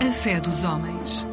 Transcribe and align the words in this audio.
A 0.00 0.12
fé 0.12 0.40
dos 0.40 0.62
homens. 0.62 1.26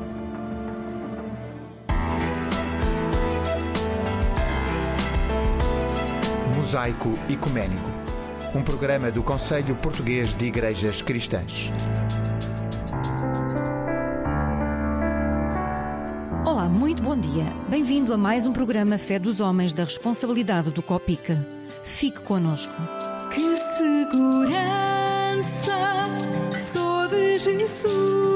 Mosaico 6.55 7.13
Ecuménico, 7.29 7.87
um 8.55 8.63
programa 8.63 9.11
do 9.11 9.21
Conselho 9.21 9.75
Português 9.75 10.33
de 10.33 10.47
Igrejas 10.47 10.99
Cristãs. 11.03 11.71
Olá, 16.43 16.67
muito 16.67 17.03
bom 17.03 17.15
dia. 17.15 17.45
Bem-vindo 17.69 18.15
a 18.15 18.17
mais 18.17 18.47
um 18.47 18.51
programa 18.51 18.97
Fé 18.97 19.19
dos 19.19 19.39
Homens 19.39 19.73
da 19.73 19.83
responsabilidade 19.83 20.71
do 20.71 20.81
Copica. 20.81 21.37
Fique 21.83 22.21
conosco. 22.21 22.73
Que 23.31 23.57
segurança 23.77 24.55
sou 26.73 27.07
de 27.07 27.37
Jesus. 27.37 28.34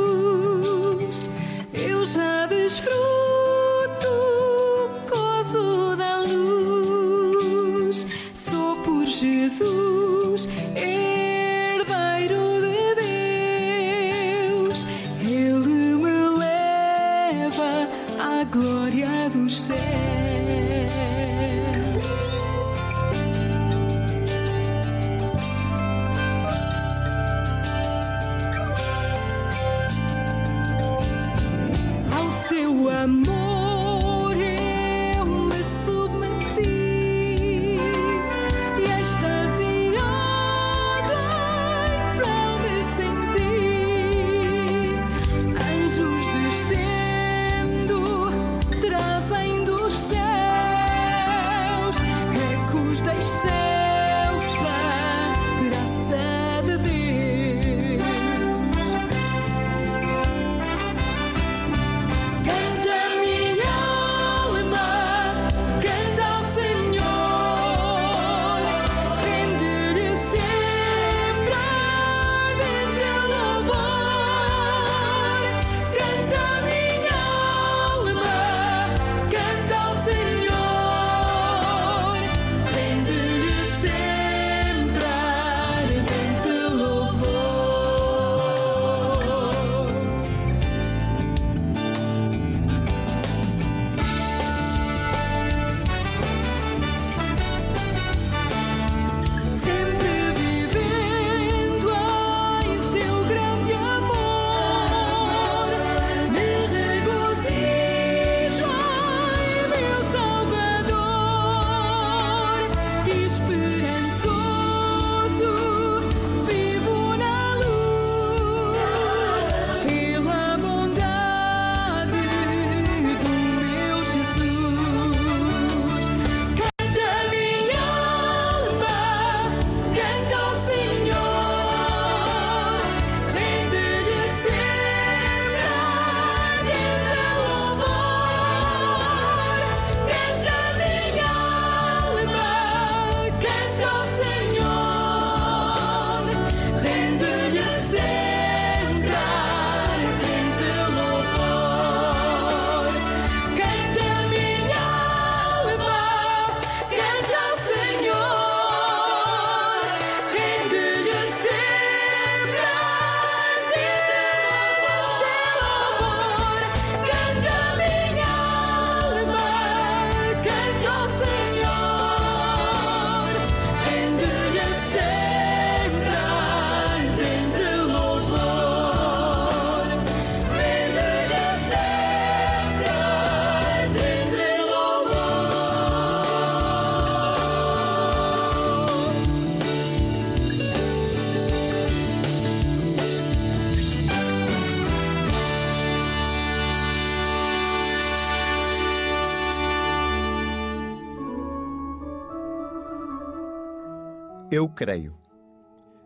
Eu 204.60 204.68
creio. 204.68 205.16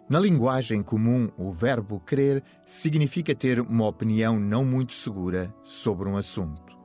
Na 0.08 0.20
linguagem 0.20 0.84
comum, 0.84 1.28
o 1.40 1.52
verbo 1.52 2.00
crer 2.00 2.44
significa 2.68 3.34
ter 3.34 3.60
uma 3.60 3.88
opinião 3.88 4.40
não 4.40 4.64
muito 4.64 4.94
segura 4.94 5.52
sobre 5.64 6.08
um 6.08 6.16
assunto, 6.16 6.78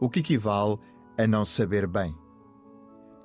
o 0.00 0.10
que 0.10 0.18
equivale 0.18 0.78
a 1.16 1.24
não 1.24 1.44
saber 1.44 1.86
bem. 1.86 2.12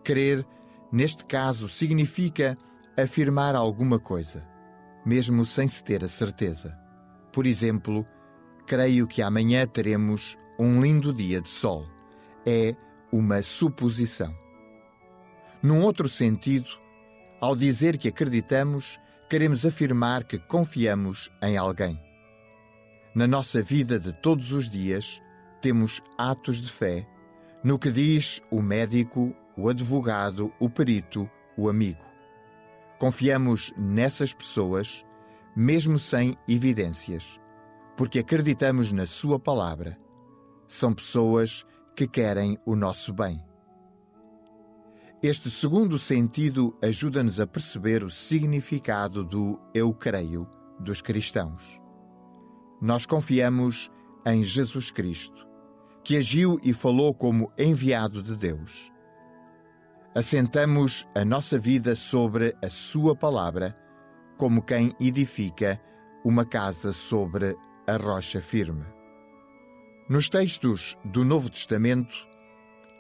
Crer, 0.04 0.46
neste 0.92 1.26
caso, 1.26 1.68
significa 1.68 2.56
afirmar 2.96 3.56
alguma 3.56 3.98
coisa, 3.98 4.48
mesmo 5.04 5.44
sem 5.44 5.68
se 5.68 5.84
ter 5.84 6.04
a 6.04 6.08
certeza. 6.08 6.78
Por 7.34 7.48
exemplo, 7.48 8.06
creio 8.68 9.08
que 9.08 9.24
amanhã 9.24 9.66
teremos 9.66 10.38
um 10.60 10.84
lindo 10.84 11.12
dia 11.12 11.42
de 11.42 11.50
sol. 11.50 11.88
É 12.46 12.76
uma 13.12 13.42
suposição. 13.42 14.38
Num 15.64 15.82
outro 15.82 16.08
sentido, 16.08 16.70
ao 17.40 17.56
dizer 17.56 17.98
que 17.98 18.08
acreditamos, 18.08 19.00
queremos 19.30 19.66
afirmar 19.66 20.24
que 20.24 20.38
confiamos 20.38 21.32
em 21.42 21.58
alguém. 21.58 22.00
Na 23.14 23.28
nossa 23.28 23.62
vida 23.62 24.00
de 24.00 24.14
todos 24.14 24.52
os 24.52 24.70
dias, 24.70 25.22
temos 25.62 26.02
atos 26.18 26.62
de 26.62 26.72
fé 26.72 27.08
no 27.64 27.78
que 27.78 27.92
diz 27.92 28.42
o 28.52 28.62
médico, 28.62 29.36
o 29.58 29.70
advogado, 29.70 30.54
o 30.60 30.70
perito, 30.70 31.30
o 31.58 31.68
amigo. 31.68 32.04
Confiamos 33.00 33.74
nessas 33.78 34.34
pessoas, 34.34 35.06
mesmo 35.56 35.98
sem 35.98 36.38
evidências, 36.48 37.40
porque 37.96 38.20
acreditamos 38.20 38.94
na 38.94 39.06
Sua 39.06 39.40
palavra. 39.40 39.98
São 40.68 40.94
pessoas 40.94 41.66
que 41.96 42.08
querem 42.08 42.58
o 42.66 42.76
nosso 42.76 43.12
bem. 43.12 43.47
Este 45.22 45.50
segundo 45.50 45.98
sentido 45.98 46.78
ajuda-nos 46.80 47.40
a 47.40 47.48
perceber 47.48 48.04
o 48.04 48.10
significado 48.10 49.24
do 49.24 49.60
eu 49.74 49.92
creio 49.92 50.48
dos 50.80 51.02
cristãos. 51.02 51.82
nós 52.80 53.08
confiamos 53.08 53.92
em 54.24 54.44
Jesus 54.44 54.92
Cristo, 54.92 55.48
que 56.04 56.18
agiu 56.18 56.60
e 56.64 56.72
falou 56.72 57.16
como 57.16 57.52
enviado 57.58 58.22
de 58.22 58.36
Deus. 58.36 58.92
Assentamos 60.14 61.08
a 61.16 61.26
nossa 61.26 61.58
vida 61.58 61.96
sobre 61.96 62.56
a 62.64 62.70
Sua 62.70 63.16
palavra, 63.16 63.76
como 64.38 64.62
quem 64.62 64.96
edifica 65.00 65.82
uma 66.24 66.46
casa 66.46 66.94
sobre 66.94 67.56
a 67.88 67.98
rocha 67.98 68.40
firme. 68.40 68.86
Nos 70.08 70.30
textos 70.30 70.96
do 71.04 71.26
Novo 71.26 71.50
Testamento, 71.50 72.16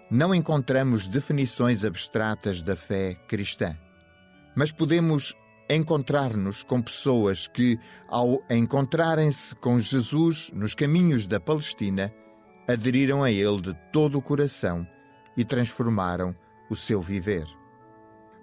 não 0.10 0.34
encontramos 0.34 1.08
definições 1.08 1.84
abstratas 1.84 2.62
da 2.62 2.76
fé 2.76 3.16
cristã, 3.28 3.78
mas 4.56 4.72
podemos 4.72 5.36
encontrar-nos 5.70 6.64
com 6.64 6.80
pessoas 6.80 7.46
que, 7.46 7.78
ao 8.08 8.42
encontrarem-se 8.50 9.54
com 9.56 9.78
Jesus 9.78 10.50
nos 10.54 10.74
caminhos 10.74 11.28
da 11.28 11.42
Palestina, 11.42 12.14
aderiram 12.68 13.22
a 13.22 13.30
Ele 13.30 13.62
de 13.62 13.74
todo 13.92 14.18
o 14.18 14.22
coração 14.22 14.88
e 15.36 15.44
transformaram 15.44 16.34
o 16.70 16.76
seu 16.76 17.02
viver. 17.02 17.46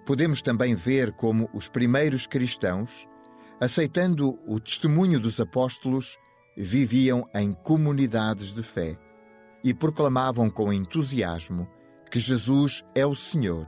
Podemos 0.05 0.43
também 0.43 0.75
ver 0.75 1.13
como 1.13 1.49
os 1.51 1.67
primeiros 1.67 2.27
cristãos, 2.27 3.07
aceitando 3.59 4.37
o 4.45 4.59
testemunho 4.59 5.19
dos 5.19 5.39
apóstolos, 5.39 6.15
viviam 6.55 7.27
em 7.33 7.51
comunidades 7.51 8.53
de 8.53 8.61
fé 8.61 8.97
e 9.65 9.73
proclamavam 9.73 10.47
com 10.47 10.71
entusiasmo 10.71 11.67
que 12.11 12.19
Jesus 12.19 12.85
é 12.93 13.03
o 13.03 13.15
Senhor, 13.15 13.65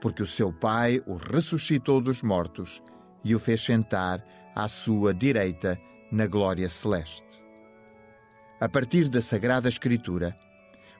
porque 0.00 0.22
o 0.22 0.26
seu 0.26 0.52
Pai 0.52 1.02
o 1.04 1.16
ressuscitou 1.16 2.00
dos 2.00 2.22
mortos 2.22 2.80
e 3.24 3.34
o 3.34 3.40
fez 3.40 3.60
sentar 3.64 4.24
à 4.54 4.68
sua 4.68 5.12
direita 5.12 5.76
na 6.12 6.28
glória 6.28 6.68
celeste. 6.68 7.26
A 8.60 8.68
partir 8.68 9.08
da 9.08 9.20
Sagrada 9.20 9.68
Escritura, 9.68 10.38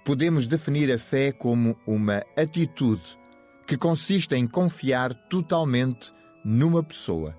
podemos 0.04 0.48
definir 0.48 0.92
a 0.92 0.98
fé 0.98 1.30
como 1.30 1.78
uma 1.86 2.24
atitude 2.36 3.16
que 3.64 3.76
consiste 3.76 4.34
em 4.34 4.44
confiar 4.44 5.14
totalmente 5.28 6.12
numa 6.44 6.82
pessoa 6.82 7.36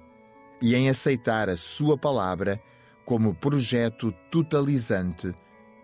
e 0.61 0.73
em 0.73 0.87
aceitar 0.87 1.49
a 1.49 1.57
sua 1.57 1.97
palavra 1.97 2.61
como 3.05 3.35
projeto 3.35 4.13
totalizante 4.31 5.35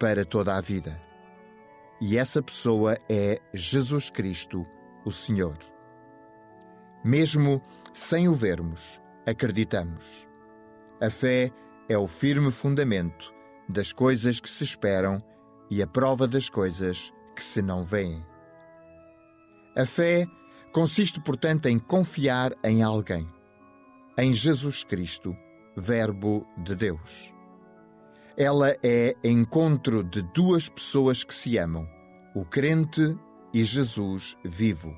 para 0.04 0.26
toda 0.26 0.58
a 0.58 0.60
vida. 0.60 1.02
E 2.02 2.18
essa 2.18 2.42
pessoa 2.42 2.98
é 3.08 3.40
Jesus 3.54 4.10
Cristo, 4.10 4.68
o 5.06 5.12
Senhor. 5.14 5.58
Mesmo 7.06 7.62
sem 7.94 8.28
o 8.28 8.34
vermos, 8.34 9.00
acreditamos. 9.26 10.28
A 11.00 11.10
fé 11.10 11.54
é 11.88 11.98
o 11.98 12.06
firme 12.06 12.52
fundamento 12.52 13.34
das 13.70 13.94
coisas 13.94 14.42
que 14.42 14.50
se 14.50 14.66
esperam 14.66 15.24
e 15.72 15.82
a 15.82 15.88
prova 15.88 16.28
das 16.28 16.50
coisas 16.50 17.14
que 17.34 17.42
se 17.42 17.62
não 17.62 17.82
veem. 17.82 18.26
A 19.74 19.86
fé 19.86 20.28
consiste, 20.74 21.22
portanto, 21.22 21.68
em 21.68 21.80
confiar 21.80 22.52
em 22.62 22.84
alguém, 22.84 23.26
em 24.18 24.34
Jesus 24.34 24.84
Cristo, 24.84 25.34
Verbo 25.78 26.46
de 26.58 26.76
Deus. 26.76 27.34
Ela 28.38 28.76
é 28.82 29.16
encontro 29.24 30.04
de 30.04 30.22
duas 30.22 30.68
pessoas 30.68 31.24
que 31.24 31.34
se 31.34 31.58
amam, 31.58 31.88
o 32.36 32.44
crente 32.44 33.16
e 33.54 33.64
Jesus 33.64 34.36
vivo. 34.44 34.96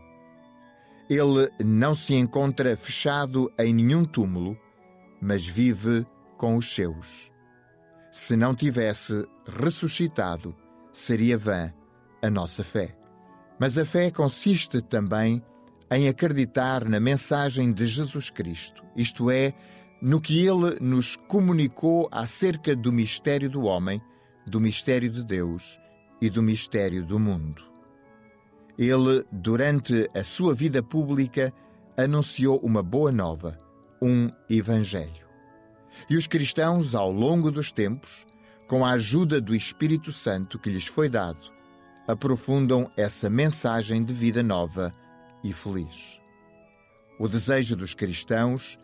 Ele 1.10 1.52
não 1.64 1.94
se 1.94 2.16
encontra 2.16 2.78
fechado 2.78 3.52
em 3.60 3.74
nenhum 3.74 4.04
túmulo, 4.04 4.58
mas 5.22 5.46
vive 5.46 6.06
com 6.38 6.56
os 6.56 6.74
seus. 6.74 7.32
Se 8.12 8.36
não 8.36 8.54
tivesse 8.54 9.28
ressuscitado, 9.46 10.56
seria 10.94 11.38
vã 11.38 11.74
a 12.22 12.30
nossa 12.30 12.64
fé. 12.64 12.98
Mas 13.60 13.78
a 13.78 13.86
fé 13.86 14.10
consiste 14.10 14.82
também 14.82 15.44
em 15.92 16.08
acreditar 16.08 16.86
na 16.86 17.00
mensagem 17.00 17.70
de 17.70 17.86
Jesus 17.86 18.30
Cristo, 18.30 18.84
isto 18.96 19.30
é, 19.30 19.54
no 20.02 20.22
que 20.22 20.46
ele 20.46 20.78
nos 20.80 21.16
comunicou 21.16 22.08
acerca 22.12 22.76
do 22.76 22.92
mistério 22.92 23.50
do 23.50 23.64
homem, 23.64 24.02
do 24.46 24.60
mistério 24.60 25.10
de 25.10 25.24
Deus 25.24 25.80
e 26.22 26.30
do 26.30 26.42
mistério 26.42 27.04
do 27.04 27.20
mundo. 27.20 27.64
Ele, 28.78 29.26
durante 29.32 30.10
a 30.14 30.24
sua 30.24 30.54
vida 30.54 30.84
pública, 30.84 31.54
anunciou 31.98 32.60
uma 32.60 32.84
boa 32.84 33.12
nova, 33.12 33.60
um 34.02 34.30
evangelho. 34.50 35.26
E 36.10 36.18
os 36.18 36.28
cristãos, 36.28 36.94
ao 36.94 37.12
longo 37.12 37.50
dos 37.50 37.72
tempos, 37.72 38.26
com 38.68 38.86
a 38.86 38.92
ajuda 38.92 39.40
do 39.40 39.56
Espírito 39.56 40.12
Santo 40.12 40.60
que 40.60 40.70
lhes 40.70 40.86
foi 40.86 41.08
dado, 41.08 41.54
aprofundam 42.08 42.92
essa 42.98 43.30
mensagem 43.30 44.04
de 44.04 44.14
vida 44.14 44.44
nova 44.44 44.92
e 45.44 45.54
feliz. 45.54 46.20
O 47.18 47.28
desejo 47.28 47.76
dos 47.76 47.94
cristãos 47.94 48.78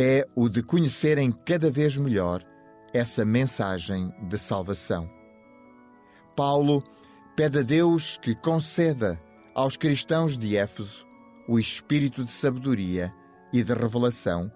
é 0.00 0.24
o 0.36 0.48
de 0.48 0.62
conhecerem 0.62 1.28
cada 1.32 1.68
vez 1.72 1.96
melhor 1.96 2.46
essa 2.94 3.24
mensagem 3.24 4.14
de 4.28 4.38
salvação. 4.38 5.10
Paulo 6.36 6.84
pede 7.34 7.58
a 7.58 7.62
Deus 7.62 8.16
que 8.16 8.32
conceda 8.36 9.20
aos 9.52 9.76
cristãos 9.76 10.38
de 10.38 10.56
Éfeso 10.56 11.04
o 11.48 11.58
espírito 11.58 12.22
de 12.22 12.30
sabedoria 12.30 13.12
e 13.52 13.60
de 13.60 13.74
revelação 13.74 14.52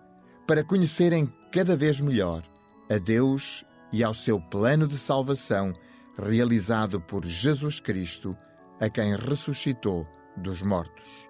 para 0.46 0.62
conhecerem 0.62 1.26
cada 1.50 1.74
vez 1.74 2.00
melhor 2.00 2.44
a 2.88 2.98
Deus 2.98 3.64
e 3.92 4.04
ao 4.04 4.14
seu 4.14 4.40
plano 4.40 4.86
de 4.86 4.96
salvação 4.96 5.72
realizado 6.16 7.00
por 7.00 7.24
Jesus 7.24 7.80
Cristo, 7.80 8.36
a 8.78 8.88
quem 8.88 9.16
ressuscitou 9.16 10.06
dos 10.36 10.62
mortos. 10.62 11.28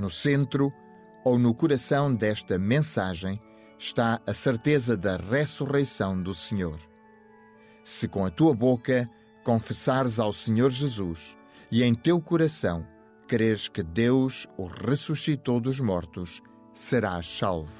No 0.00 0.10
centro 0.10 0.72
ou 1.24 1.38
no 1.38 1.54
coração 1.54 2.12
desta 2.12 2.58
mensagem 2.58 3.40
está 3.78 4.20
a 4.26 4.32
certeza 4.32 4.96
da 4.96 5.16
ressurreição 5.16 6.20
do 6.20 6.34
Senhor. 6.34 6.78
Se 7.82 8.06
com 8.06 8.24
a 8.24 8.30
tua 8.30 8.54
boca 8.54 9.10
confessares 9.42 10.18
ao 10.18 10.32
Senhor 10.32 10.70
Jesus 10.70 11.36
e 11.70 11.82
em 11.82 11.94
teu 11.94 12.20
coração 12.20 12.86
creres 13.26 13.68
que 13.68 13.82
Deus 13.82 14.46
o 14.56 14.66
ressuscitou 14.66 15.60
dos 15.60 15.80
mortos, 15.80 16.42
serás 16.72 17.26
salvo. 17.26 17.72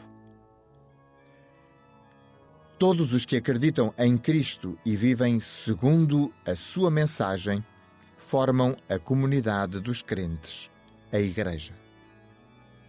Todos 2.78 3.12
os 3.12 3.24
que 3.24 3.36
acreditam 3.36 3.94
em 3.96 4.16
Cristo 4.16 4.78
e 4.84 4.96
vivem 4.96 5.38
segundo 5.38 6.32
a 6.44 6.56
sua 6.56 6.90
mensagem 6.90 7.64
formam 8.16 8.76
a 8.88 8.98
comunidade 8.98 9.80
dos 9.80 10.02
crentes, 10.02 10.70
a 11.12 11.18
Igreja. 11.18 11.83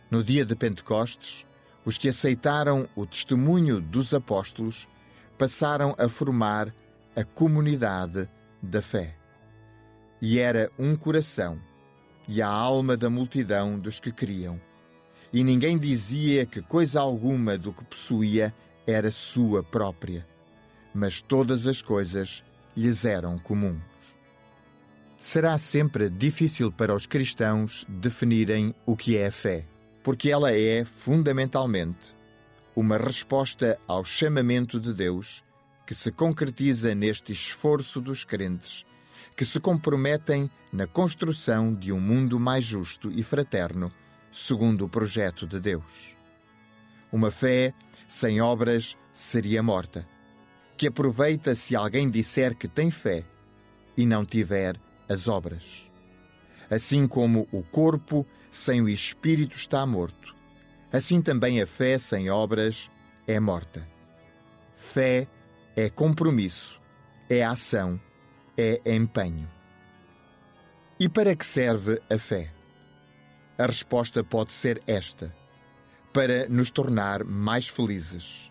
No 0.09 0.23
dia 0.23 0.45
de 0.45 0.55
Pentecostes, 0.55 1.45
os 1.83 1.97
que 1.97 2.09
aceitaram 2.09 2.87
o 2.95 3.05
testemunho 3.05 3.81
dos 3.81 4.13
apóstolos 4.13 4.87
passaram 5.37 5.95
a 5.97 6.07
formar 6.07 6.73
a 7.15 7.23
comunidade 7.23 8.29
da 8.61 8.81
fé. 8.81 9.15
E 10.21 10.39
era 10.39 10.71
um 10.77 10.95
coração 10.95 11.59
e 12.27 12.41
a 12.41 12.47
alma 12.47 12.97
da 12.97 13.09
multidão 13.09 13.77
dos 13.77 13.99
que 13.99 14.11
criam. 14.11 14.59
E 15.31 15.43
ninguém 15.43 15.75
dizia 15.75 16.45
que 16.45 16.61
coisa 16.61 17.01
alguma 17.01 17.57
do 17.57 17.73
que 17.73 17.83
possuía 17.83 18.53
era 18.87 19.11
sua 19.11 19.63
própria, 19.63 20.25
mas 20.93 21.21
todas 21.21 21.67
as 21.67 21.81
coisas 21.81 22.43
lhes 22.75 23.05
eram 23.05 23.37
comuns. 23.37 23.81
Será 25.19 25.57
sempre 25.57 26.09
difícil 26.09 26.71
para 26.71 26.95
os 26.95 27.05
cristãos 27.05 27.85
definirem 27.89 28.73
o 28.85 28.95
que 28.95 29.17
é 29.17 29.27
a 29.27 29.31
fé, 29.31 29.65
porque 30.05 30.31
ela 30.31 30.53
é, 30.53 30.85
fundamentalmente, 30.85 32.15
uma 32.75 32.95
resposta 32.95 33.77
ao 33.87 34.05
chamamento 34.05 34.79
de 34.79 34.93
Deus 34.93 35.43
que 35.85 35.95
se 35.95 36.11
concretiza 36.11 36.93
neste 36.93 37.33
esforço 37.33 37.99
dos 37.99 38.23
crentes 38.23 38.85
que 39.35 39.43
se 39.43 39.59
comprometem 39.59 40.49
na 40.71 40.87
construção 40.87 41.73
de 41.73 41.91
um 41.91 41.99
mundo 41.99 42.39
mais 42.39 42.63
justo 42.63 43.11
e 43.11 43.21
fraterno, 43.21 43.91
segundo 44.31 44.85
o 44.85 44.89
projeto 44.89 45.45
de 45.45 45.59
Deus. 45.59 46.15
Uma 47.11 47.31
fé 47.31 47.73
sem 48.07 48.39
obras 48.39 48.95
seria 49.11 49.61
morta, 49.61 50.07
que 50.77 50.87
aproveita 50.87 51.53
se 51.53 51.75
alguém 51.75 52.09
disser 52.09 52.55
que 52.55 52.67
tem 52.67 52.89
fé 52.89 53.25
e 53.97 54.05
não 54.05 54.23
tiver 54.23 54.79
as 55.09 55.27
obras. 55.27 55.89
Assim 56.69 57.05
como 57.05 57.47
o 57.51 57.61
corpo 57.61 58.25
sem 58.55 58.81
o 58.81 58.87
espírito 58.87 59.57
está 59.57 59.85
morto, 59.85 60.33
assim 60.91 61.19
também 61.19 61.61
a 61.61 61.67
fé 61.67 61.97
sem 61.97 62.29
obras 62.29 62.89
é 63.27 63.37
morta. 63.37 63.85
Fé 64.77 65.27
é 65.75 65.89
compromisso, 65.89 66.79
é 67.29 67.43
ação, 67.43 67.99
é 68.57 68.79
empenho. 68.85 69.49
E 70.97 71.09
para 71.09 71.35
que 71.35 71.45
serve 71.45 72.01
a 72.09 72.17
fé? 72.17 72.49
A 73.57 73.65
resposta 73.65 74.23
pode 74.23 74.53
ser 74.53 74.81
esta: 74.87 75.35
para 76.13 76.47
nos 76.47 76.71
tornar 76.71 77.25
mais 77.25 77.67
felizes. 77.67 78.49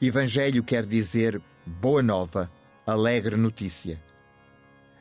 Evangelho 0.00 0.62
quer 0.62 0.86
dizer 0.86 1.42
boa 1.66 2.02
nova, 2.02 2.48
alegre 2.86 3.36
notícia. 3.36 4.00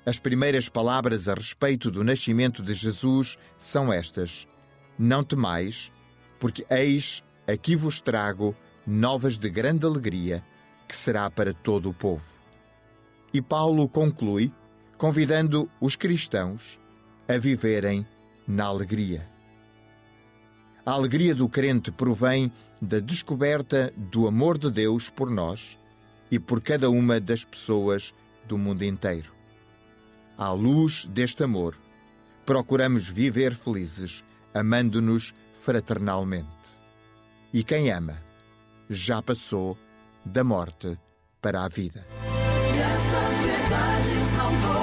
As 0.04 0.20
primeiras 0.20 0.68
palavras 0.68 1.28
a 1.28 1.36
respeito 1.36 1.92
do 1.92 2.04
nascimento 2.04 2.64
de 2.64 2.74
Jesus 2.74 3.38
são 3.58 3.94
estas: 3.94 4.48
Não 4.98 5.22
temais, 5.22 5.92
porque 6.40 6.66
eis 6.72 7.24
aqui 7.48 7.76
vos 7.76 8.02
trago 8.02 8.56
novas 8.86 9.38
de 9.38 9.48
grande 9.48 9.86
alegria, 9.86 10.44
que 10.88 10.96
será 10.96 11.30
para 11.30 11.54
todo 11.54 11.90
o 11.90 11.94
povo. 11.94 12.26
E 13.32 13.42
Paulo 13.42 13.88
conclui, 13.88 14.52
convidando 14.98 15.70
os 15.80 15.96
cristãos 15.96 16.80
a 17.28 17.38
viverem 17.38 18.06
na 18.48 18.66
alegria. 18.66 19.30
A 20.84 20.94
alegria 20.94 21.36
do 21.36 21.48
crente 21.48 21.92
provém 21.92 22.52
da 22.82 23.00
descoberta 23.00 23.94
do 23.96 24.28
amor 24.28 24.58
de 24.58 24.72
Deus 24.72 25.12
por 25.12 25.30
nós 25.30 25.78
e 26.32 26.40
por 26.40 26.60
cada 26.60 26.90
uma 26.90 27.20
das 27.20 27.46
pessoas 27.46 28.14
do 28.48 28.58
mundo 28.58 28.84
inteiro. 28.84 29.41
À 30.42 30.54
luz 30.54 31.06
deste 31.06 31.44
amor, 31.44 31.78
procuramos 32.48 33.08
viver 33.08 33.54
felizes, 33.54 34.24
amando-nos 34.52 35.36
fraternalmente. 35.62 36.58
E 37.54 37.64
quem 37.64 37.92
ama, 37.92 38.20
já 38.90 39.22
passou 39.22 39.78
da 40.26 40.44
morte 40.44 40.98
para 41.40 41.64
a 41.64 41.68
vida. 41.68 42.08
Essas 42.74 43.38
verdades 43.38 44.32
não 44.36 44.81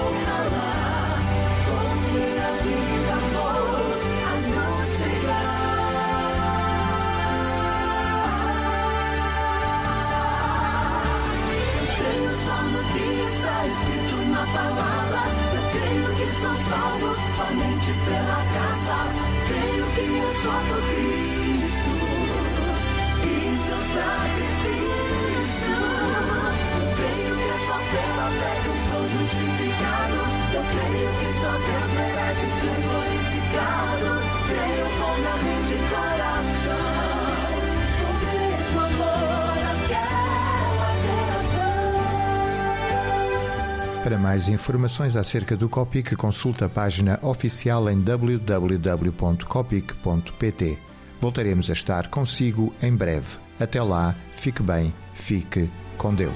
Para 44.08 44.16
mais 44.16 44.48
informações 44.48 45.18
acerca 45.18 45.54
do 45.54 45.68
Copic, 45.68 46.16
consulte 46.16 46.64
a 46.64 46.68
página 46.68 47.18
oficial 47.20 47.90
em 47.90 48.00
www.copic.pt. 48.00 50.78
Voltaremos 51.20 51.68
a 51.68 51.74
estar 51.74 52.08
consigo 52.08 52.72
em 52.82 52.96
breve. 52.96 53.36
Até 53.60 53.82
lá, 53.82 54.14
fique 54.32 54.62
bem, 54.62 54.94
fique 55.12 55.70
com 55.98 56.14
Deus. 56.14 56.32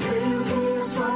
creio 0.00 0.84
só 0.84 1.06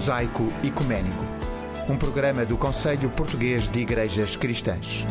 Mosaico 0.00 0.46
Ecuménico, 0.64 1.26
um 1.86 1.94
programa 1.94 2.46
do 2.46 2.56
Conselho 2.56 3.10
Português 3.10 3.68
de 3.68 3.80
Igrejas 3.80 4.34
Cristãs. 4.34 5.04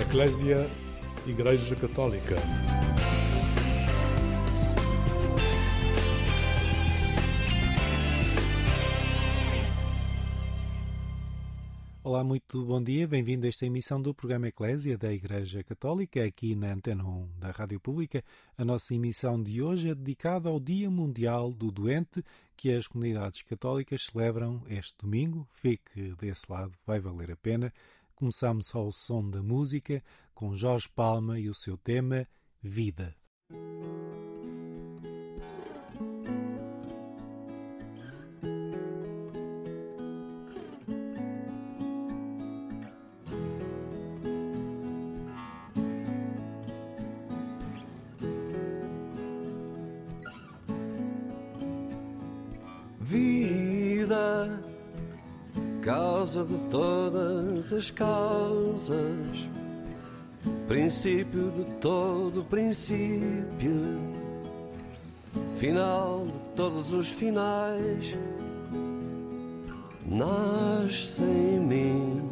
Eclésia 0.00 0.79
Igreja 1.30 1.76
Católica. 1.76 2.34
Olá, 12.02 12.24
muito 12.24 12.64
bom 12.64 12.82
dia, 12.82 13.06
bem-vindo 13.06 13.46
a 13.46 13.48
esta 13.48 13.64
emissão 13.64 14.02
do 14.02 14.12
programa 14.12 14.48
Eclésia 14.48 14.98
da 14.98 15.12
Igreja 15.12 15.62
Católica, 15.62 16.24
aqui 16.24 16.56
na 16.56 16.72
Antena 16.72 17.04
1 17.04 17.28
da 17.38 17.52
Rádio 17.52 17.78
Pública. 17.78 18.24
A 18.58 18.64
nossa 18.64 18.92
emissão 18.92 19.40
de 19.40 19.62
hoje 19.62 19.90
é 19.90 19.94
dedicada 19.94 20.48
ao 20.48 20.58
Dia 20.58 20.90
Mundial 20.90 21.52
do 21.52 21.70
Doente, 21.70 22.24
que 22.56 22.72
as 22.72 22.88
comunidades 22.88 23.42
católicas 23.42 24.06
celebram 24.06 24.64
este 24.68 24.98
domingo. 24.98 25.46
Fique 25.48 26.12
desse 26.18 26.50
lado, 26.50 26.72
vai 26.84 26.98
valer 26.98 27.30
a 27.30 27.36
pena. 27.36 27.72
Começamos 28.16 28.74
ao 28.74 28.90
som 28.90 29.30
da 29.30 29.40
música 29.40 30.02
com 30.40 30.56
Jorge 30.56 30.88
Palma 30.88 31.38
e 31.38 31.50
o 31.50 31.54
seu 31.54 31.76
tema 31.76 32.26
Vida. 32.62 33.14
Vida, 52.98 54.64
causa 55.82 56.46
de 56.46 56.56
todas 56.70 57.70
as 57.74 57.90
causas, 57.90 59.50
princípio 60.70 61.50
de 61.50 61.64
todo 61.80 62.44
princípio, 62.44 63.98
final 65.56 66.24
de 66.26 66.54
todos 66.54 66.92
os 66.92 67.08
finais, 67.08 68.14
nasce 70.06 71.24
em 71.24 71.58
mim. 71.58 72.30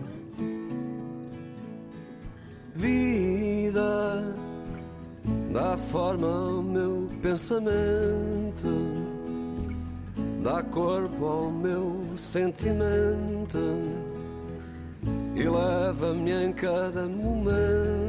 Vida, 2.77 4.33
dá 5.53 5.77
forma 5.77 6.29
ao 6.29 6.63
meu 6.63 7.11
pensamento. 7.21 8.69
Dá 10.45 10.63
corpo 10.63 11.27
ao 11.27 11.51
meu 11.51 12.05
sentimento. 12.15 13.59
E 15.35 15.43
leva-me 15.43 16.33
em 16.33 16.53
cada 16.53 17.07
momento, 17.07 18.08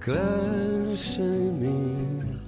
cresce 0.00 1.20
em 1.20 1.50
mim. 1.52 2.40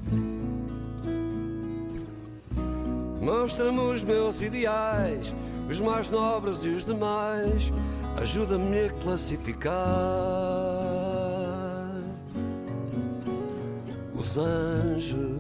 Mostra-me 3.21 3.81
os 3.81 4.05
meus 4.05 4.41
ideais, 4.41 5.35
os 5.69 5.81
mais 5.81 6.11
nobres 6.11 6.59
e 6.65 6.69
os 6.69 6.85
demais. 6.85 7.73
Ajuda-me 8.21 8.87
a 8.87 8.91
classificar 8.91 9.75
os 14.15 14.39
anjos. 14.39 15.37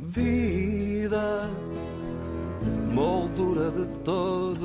Vida, 0.00 1.48
moldura 2.92 3.70
de 3.70 3.86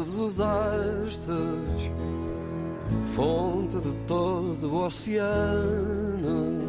todos 0.02 0.20
os 0.20 0.42
astros, 0.42 1.92
fonte 3.16 3.78
de 3.78 3.94
todo 4.08 4.72
o 4.72 4.86
oceano, 4.86 6.68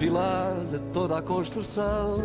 pilar 0.00 0.56
de 0.72 0.80
toda 0.92 1.18
a 1.18 1.22
construção 1.22 2.18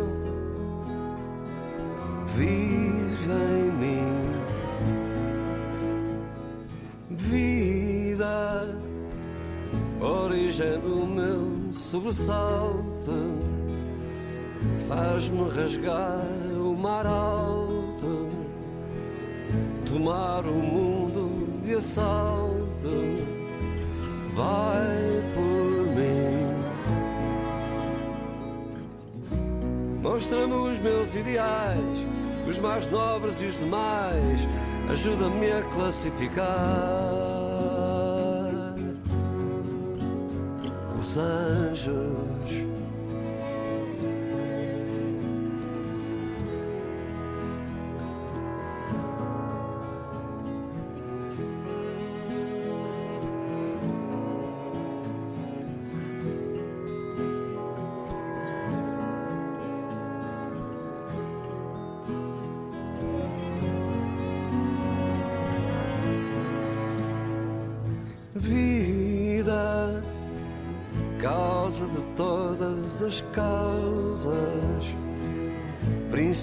vive 2.34 3.32
em 3.32 3.70
mim. 3.78 4.30
Vida, 7.10 8.76
origem 10.00 10.80
do 10.80 11.06
meu 11.06 11.72
sobressalto, 11.72 13.12
faz-me 14.88 15.48
rasgar 15.48 16.26
o 16.60 16.76
mar 16.76 17.06
alto, 17.06 17.59
tomar 19.90 20.46
o 20.46 20.52
mundo 20.52 21.48
de 21.64 21.74
assalto. 21.74 23.26
Vai 24.34 25.22
por 25.34 25.86
mim. 25.96 26.54
Mostra-me 30.00 30.54
os 30.54 30.78
meus 30.78 31.14
ideais, 31.14 32.06
os 32.48 32.58
mais 32.60 32.86
nobres 32.88 33.42
e 33.42 33.46
os 33.46 33.58
demais. 33.58 34.48
Ajuda-me 34.88 35.50
a 35.50 35.62
classificar 35.74 36.46
os 40.98 41.16
anjos. 41.16 42.59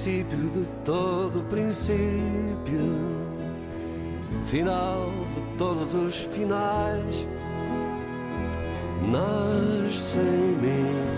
Princípio 0.07 0.49
de 0.49 0.65
todo 0.85 1.43
princípio, 1.49 1.97
final 4.45 5.11
de 5.35 5.41
todos 5.57 5.93
os 5.95 6.21
finais. 6.23 7.27
Nasce 9.11 10.17
em 10.17 10.55
mim. 10.61 11.17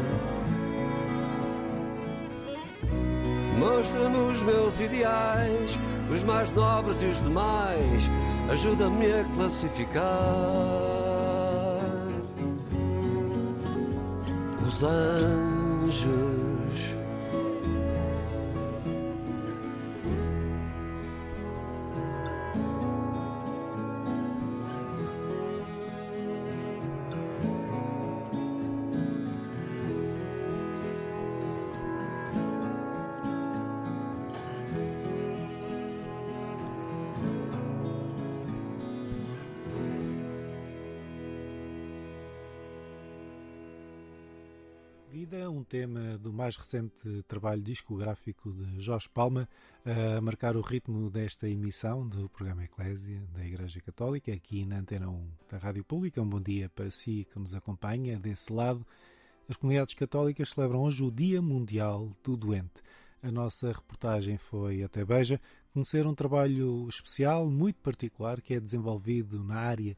Mostra-me 3.60 4.18
os 4.18 4.42
meus 4.42 4.80
ideais, 4.80 5.78
os 6.12 6.24
mais 6.24 6.52
nobres 6.54 7.02
e 7.04 7.06
os 7.06 7.22
demais. 7.22 8.10
Ajuda-me 8.50 9.14
a 9.14 9.24
classificar 9.36 10.04
os 14.66 14.84
anjos. 14.84 16.49
Tema 45.70 46.18
do 46.18 46.34
mais 46.34 46.58
recente 46.58 47.24
trabalho 47.28 47.62
discográfico 47.62 48.52
de 48.52 48.82
Jorge 48.82 49.08
Palma, 49.08 49.48
a 49.86 50.20
marcar 50.20 50.58
o 50.58 50.62
ritmo 50.62 51.12
desta 51.12 51.48
emissão 51.48 52.08
do 52.08 52.28
programa 52.28 52.64
Eclésia 52.64 53.22
da 53.36 53.46
Igreja 53.46 53.80
Católica, 53.80 54.34
aqui 54.34 54.66
na 54.66 54.80
Antena 54.80 55.08
1 55.08 55.28
da 55.48 55.60
Rádio 55.60 55.84
Pública. 55.84 56.20
Um 56.24 56.28
bom 56.28 56.42
dia 56.42 56.70
para 56.70 56.90
si 56.90 57.28
que 57.32 57.38
nos 57.38 57.54
acompanha 57.54 58.18
desse 58.18 58.52
lado. 58.52 58.84
As 59.48 59.56
comunidades 59.58 59.94
católicas 59.94 60.50
celebram 60.50 60.82
hoje 60.82 61.04
o 61.04 61.12
Dia 61.12 61.40
Mundial 61.40 62.10
do 62.24 62.36
Doente. 62.36 62.82
A 63.22 63.32
nossa 63.32 63.72
reportagem 63.72 64.40
foi 64.40 64.82
até 64.82 65.06
Beja 65.06 65.40
conhecer 65.72 66.08
um 66.08 66.16
trabalho 66.16 66.88
especial, 66.90 67.48
muito 67.48 67.80
particular, 67.80 68.42
que 68.42 68.56
é 68.56 68.60
desenvolvido 68.60 69.44
na 69.44 69.56
área 69.56 69.96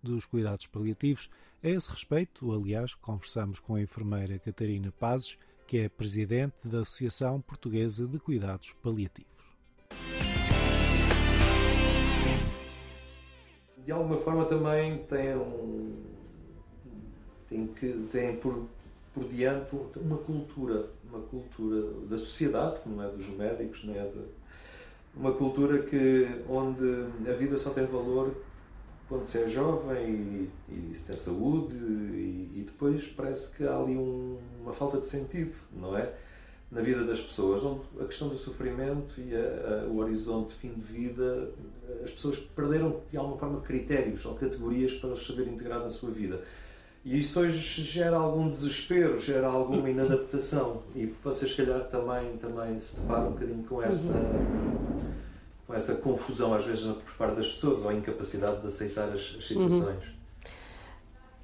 dos 0.00 0.26
cuidados 0.26 0.68
paliativos. 0.68 1.28
A 1.60 1.68
esse 1.68 1.90
respeito, 1.90 2.52
aliás, 2.52 2.94
conversamos 2.94 3.58
com 3.58 3.74
a 3.74 3.80
enfermeira 3.80 4.38
Catarina 4.38 4.92
Pazes, 4.92 5.36
que 5.66 5.78
é 5.78 5.88
presidente 5.88 6.54
da 6.68 6.82
Associação 6.82 7.40
Portuguesa 7.40 8.06
de 8.06 8.20
Cuidados 8.20 8.72
Paliativos. 8.80 9.26
De 13.84 13.90
alguma 13.90 14.16
forma 14.18 14.44
também 14.44 14.98
tem 15.06 15.34
um 15.34 15.96
tem 17.48 17.66
que 17.66 18.06
tem 18.12 18.36
por 18.36 18.68
por 19.12 19.24
diante 19.24 19.74
uma 19.96 20.18
cultura, 20.18 20.90
uma 21.10 21.22
cultura 21.22 21.90
da 22.08 22.18
sociedade, 22.18 22.78
que 22.78 22.88
não 22.88 23.02
é 23.02 23.08
dos 23.08 23.26
médicos, 23.30 23.82
não 23.82 23.96
é 23.96 24.06
de, 24.06 24.20
uma 25.16 25.32
cultura 25.32 25.82
que 25.82 26.28
onde 26.48 27.28
a 27.28 27.32
vida 27.32 27.56
só 27.56 27.70
tem 27.70 27.84
valor 27.84 28.32
quando 29.08 29.24
se 29.24 29.38
é 29.38 29.48
jovem 29.48 30.48
e, 30.68 30.90
e 30.90 30.94
se 30.94 31.06
tem 31.06 31.16
saúde 31.16 31.74
e, 31.74 32.50
e, 32.56 32.62
depois 32.66 33.06
parece 33.06 33.56
que 33.56 33.64
há 33.64 33.76
ali 33.76 33.96
um, 33.96 34.36
uma 34.60 34.72
falta 34.72 34.98
de 34.98 35.06
sentido, 35.06 35.54
não 35.72 35.96
é? 35.96 36.12
Na 36.70 36.82
vida 36.82 37.02
das 37.02 37.22
pessoas, 37.22 37.62
a 37.98 38.04
questão 38.04 38.28
do 38.28 38.36
sofrimento 38.36 39.18
e 39.18 39.34
a, 39.34 39.84
a, 39.84 39.86
o 39.86 39.96
horizonte 39.98 40.48
de 40.48 40.54
fim 40.56 40.74
de 40.74 40.82
vida, 40.82 41.48
as 42.04 42.10
pessoas 42.10 42.38
perderam 42.38 43.00
de 43.10 43.16
alguma 43.16 43.38
forma 43.38 43.60
critérios 43.62 44.26
ou 44.26 44.34
categorias 44.34 44.92
para 44.92 45.16
se 45.16 45.24
saber 45.24 45.48
integrar 45.48 45.80
na 45.80 45.88
sua 45.88 46.10
vida. 46.10 46.42
E 47.02 47.20
isso 47.20 47.40
hoje 47.40 47.58
gera 47.84 48.16
algum 48.16 48.50
desespero, 48.50 49.18
gera 49.18 49.46
alguma 49.46 49.88
inadaptação. 49.88 50.82
E 50.94 51.06
vocês, 51.24 51.52
se 51.52 51.56
calhar, 51.56 51.88
também, 51.88 52.36
também 52.36 52.78
se 52.78 53.00
deparam 53.00 53.28
um 53.28 53.32
bocadinho 53.32 53.64
com 53.64 53.82
essa 53.82 54.12
com 55.68 55.74
essa 55.74 55.94
confusão 55.96 56.54
às 56.54 56.64
vezes 56.64 56.84
por 56.86 57.14
parte 57.18 57.36
das 57.36 57.46
pessoas 57.46 57.84
ou 57.84 57.90
a 57.90 57.94
incapacidade 57.94 58.62
de 58.62 58.68
aceitar 58.68 59.04
as, 59.10 59.36
as 59.38 59.46
situações? 59.46 60.04
Uhum. 60.04 60.18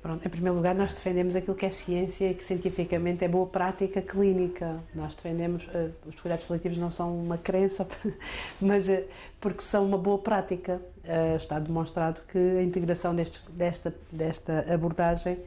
Pronto, 0.00 0.26
em 0.26 0.30
primeiro 0.30 0.56
lugar, 0.56 0.74
nós 0.74 0.92
defendemos 0.92 1.36
aquilo 1.36 1.56
que 1.56 1.64
é 1.64 1.70
ciência 1.70 2.30
e 2.30 2.34
que 2.34 2.44
cientificamente 2.44 3.24
é 3.24 3.28
boa 3.28 3.46
prática 3.46 4.02
clínica. 4.02 4.78
Nós 4.94 5.14
defendemos, 5.14 5.66
uh, 5.68 5.90
os 6.06 6.20
cuidados 6.20 6.44
paliativos 6.44 6.76
não 6.76 6.90
são 6.90 7.18
uma 7.18 7.38
crença, 7.38 7.86
mas 8.60 8.86
uh, 8.86 9.02
porque 9.40 9.62
são 9.62 9.86
uma 9.86 9.96
boa 9.96 10.18
prática. 10.18 10.80
Uh, 11.04 11.36
está 11.36 11.58
demonstrado 11.58 12.20
que 12.28 12.38
a 12.38 12.62
integração 12.62 13.14
deste, 13.14 13.40
desta, 13.50 13.94
desta 14.10 14.72
abordagem 14.72 15.38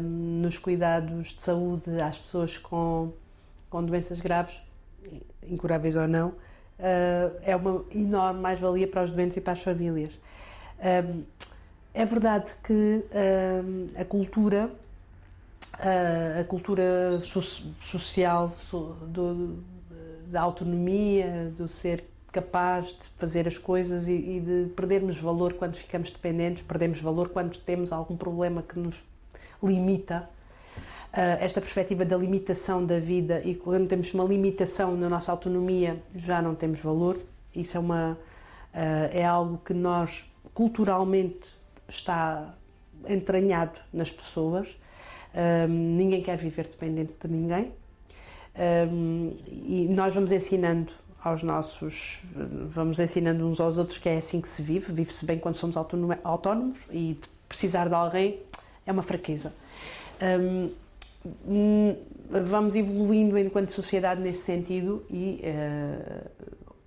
nos 0.00 0.56
cuidados 0.56 1.34
de 1.34 1.42
saúde 1.42 2.00
às 2.00 2.18
pessoas 2.18 2.56
com, 2.56 3.12
com 3.68 3.84
doenças 3.84 4.18
graves, 4.18 4.58
incuráveis 5.42 5.96
ou 5.96 6.08
não, 6.08 6.32
é 7.42 7.56
uma 7.56 7.84
enorme 7.94 8.40
mais-valia 8.40 8.86
para 8.86 9.04
os 9.04 9.10
doentes 9.10 9.36
e 9.36 9.40
para 9.40 9.52
as 9.52 9.62
famílias. 9.62 10.12
Um, 10.78 11.22
é 11.92 12.04
verdade 12.04 12.52
que 12.62 12.72
um, 12.72 14.00
a 14.00 14.04
cultura, 14.04 14.70
a 16.40 16.44
cultura 16.44 17.20
so 17.22 17.42
social 17.42 18.54
so, 18.56 18.96
do, 19.02 19.62
da 20.26 20.40
autonomia, 20.40 21.52
do 21.58 21.68
ser 21.68 22.04
capaz 22.32 22.88
de 22.88 23.08
fazer 23.18 23.48
as 23.48 23.58
coisas 23.58 24.06
e, 24.06 24.12
e, 24.12 24.40
de 24.40 24.70
perdermos 24.74 25.18
valor 25.18 25.54
quando 25.54 25.74
ficamos 25.74 26.10
dependentes, 26.10 26.62
perdemos 26.62 27.00
valor 27.00 27.28
quando 27.30 27.58
temos 27.58 27.92
algum 27.92 28.16
problema 28.16 28.62
que 28.62 28.78
nos 28.78 28.94
limita. 29.62 30.28
Esta 31.12 31.60
perspectiva 31.60 32.04
da 32.04 32.16
limitação 32.16 32.84
da 32.84 32.98
vida 33.00 33.42
e 33.44 33.54
quando 33.54 33.88
temos 33.88 34.14
uma 34.14 34.24
limitação 34.24 34.96
na 34.96 35.08
nossa 35.08 35.32
autonomia 35.32 36.00
já 36.14 36.40
não 36.40 36.54
temos 36.54 36.80
valor. 36.80 37.18
Isso 37.54 37.76
é, 37.76 37.80
uma, 37.80 38.18
é 38.72 39.24
algo 39.24 39.58
que 39.64 39.74
nós 39.74 40.24
culturalmente 40.54 41.48
está 41.88 42.54
entranhado 43.08 43.78
nas 43.92 44.12
pessoas. 44.12 44.68
ninguém 45.68 46.22
quer 46.22 46.38
viver 46.38 46.66
dependente 46.66 47.14
de 47.20 47.28
ninguém. 47.28 47.72
e 49.48 49.88
nós 49.90 50.14
vamos 50.14 50.30
ensinando 50.30 50.92
aos 51.22 51.42
nossos, 51.42 52.20
vamos 52.70 52.98
ensinando 52.98 53.46
uns 53.46 53.60
aos 53.60 53.76
outros 53.76 53.98
que 53.98 54.08
é 54.08 54.18
assim 54.18 54.40
que 54.40 54.48
se 54.48 54.62
vive, 54.62 54.92
vive-se 54.92 55.24
bem 55.24 55.38
quando 55.38 55.54
somos 55.54 55.76
autónomos 55.76 56.78
e 56.90 57.18
precisar 57.48 57.88
de 57.88 57.94
alguém 57.94 58.38
é 58.86 58.92
uma 58.92 59.02
fraqueza. 59.02 59.52
Um, 60.22 60.70
vamos 62.44 62.74
evoluindo 62.74 63.38
enquanto 63.38 63.70
sociedade 63.70 64.20
nesse 64.20 64.44
sentido 64.44 65.04
e, 65.10 65.40
uh, 65.44 66.30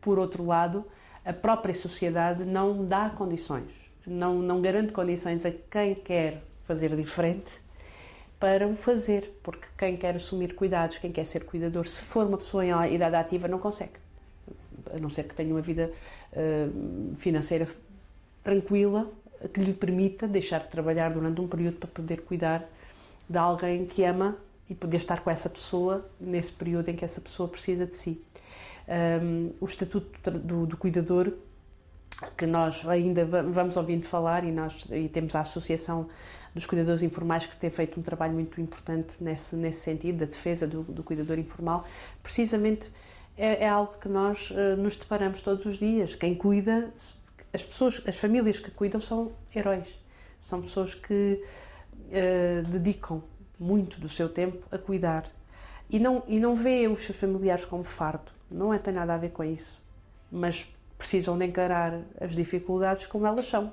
por 0.01 0.17
outro 0.17 0.45
lado, 0.45 0.85
a 1.25 1.31
própria 1.31 1.73
sociedade 1.73 2.43
não 2.43 2.85
dá 2.85 3.09
condições, 3.09 3.71
não, 4.05 4.39
não 4.39 4.61
garante 4.61 4.91
condições 4.91 5.45
a 5.45 5.51
quem 5.51 5.95
quer 5.95 6.43
fazer 6.63 6.95
diferente 6.95 7.63
para 8.39 8.67
o 8.67 8.75
fazer, 8.75 9.39
porque 9.41 9.67
quem 9.77 9.95
quer 9.95 10.15
assumir 10.15 10.53
cuidados, 10.53 10.97
quem 10.97 11.11
quer 11.11 11.25
ser 11.25 11.45
cuidador, 11.45 11.87
se 11.87 12.03
for 12.03 12.27
uma 12.27 12.37
pessoa 12.37 12.65
em 12.65 12.93
idade 12.93 13.15
ativa, 13.15 13.47
não 13.47 13.57
consegue. 13.57 13.93
A 14.93 14.99
não 14.99 15.09
ser 15.09 15.23
que 15.23 15.33
tenha 15.33 15.53
uma 15.53 15.61
vida 15.61 15.89
uh, 16.33 17.15
financeira 17.19 17.69
tranquila, 18.43 19.09
que 19.53 19.61
lhe 19.61 19.73
permita 19.73 20.27
deixar 20.27 20.59
de 20.59 20.67
trabalhar 20.67 21.09
durante 21.13 21.39
um 21.39 21.47
período 21.47 21.77
para 21.77 21.89
poder 21.89 22.21
cuidar 22.21 22.67
de 23.29 23.37
alguém 23.37 23.85
que 23.85 24.03
ama 24.03 24.37
e 24.69 24.75
poder 24.75 24.97
estar 24.97 25.21
com 25.21 25.29
essa 25.29 25.49
pessoa 25.49 26.09
nesse 26.19 26.51
período 26.51 26.89
em 26.89 26.95
que 26.95 27.03
essa 27.03 27.21
pessoa 27.21 27.49
precisa 27.49 27.85
de 27.85 27.95
si. 27.95 28.23
Um, 28.87 29.53
o 29.59 29.65
Estatuto 29.65 30.31
do, 30.31 30.65
do, 30.65 30.77
Cuidador, 30.77 31.33
que 32.37 32.45
nós 32.45 32.87
ainda 32.87 33.25
vamos 33.25 33.75
ouvindo 33.77 34.05
falar, 34.05 34.43
e 34.43 34.51
nós 34.51 34.85
e 34.91 35.09
temos 35.09 35.35
a 35.35 35.41
Associação 35.41 36.07
dos 36.53 36.65
Cuidadores 36.65 37.01
Informais, 37.01 37.45
que 37.45 37.55
tem 37.55 37.69
feito 37.69 37.99
um 37.99 38.03
trabalho 38.03 38.33
muito 38.33 38.59
importante 38.61 39.15
nesse, 39.19 39.55
nesse 39.55 39.81
sentido, 39.81 40.19
da 40.19 40.25
defesa 40.25 40.67
do, 40.67 40.83
do 40.83 41.03
cuidador 41.03 41.39
informal, 41.39 41.85
precisamente 42.21 42.89
é, 43.37 43.63
é 43.63 43.67
algo 43.67 43.93
que 43.99 44.07
nós 44.07 44.51
uh, 44.51 44.77
nos 44.77 44.95
deparamos 44.95 45.41
todos 45.41 45.65
os 45.65 45.79
dias. 45.79 46.15
Quem 46.15 46.35
cuida, 46.35 46.93
as 47.51 47.63
pessoas, 47.63 48.01
as 48.07 48.17
famílias 48.17 48.59
que 48.59 48.69
cuidam 48.71 49.01
são 49.01 49.31
heróis. 49.55 49.87
São 50.43 50.61
pessoas 50.61 50.93
que 50.93 51.43
uh, 52.09 52.69
dedicam 52.69 53.23
muito 53.59 53.99
do 53.99 54.09
seu 54.09 54.27
tempo 54.27 54.65
a 54.71 54.77
cuidar 54.77 55.29
e 55.89 55.99
não 55.99 56.23
e 56.27 56.39
não 56.39 56.55
vê 56.55 56.87
os 56.87 57.03
seus 57.03 57.17
familiares 57.17 57.65
como 57.65 57.83
fardo. 57.83 58.31
Não 58.49 58.73
é, 58.73 58.79
tem 58.79 58.93
nada 58.93 59.13
a 59.13 59.17
ver 59.17 59.31
com 59.31 59.43
isso, 59.43 59.81
mas 60.31 60.67
precisam 60.97 61.37
de 61.37 61.45
encarar 61.45 62.01
as 62.19 62.33
dificuldades 62.33 63.07
como 63.07 63.25
elas 63.25 63.47
são. 63.47 63.71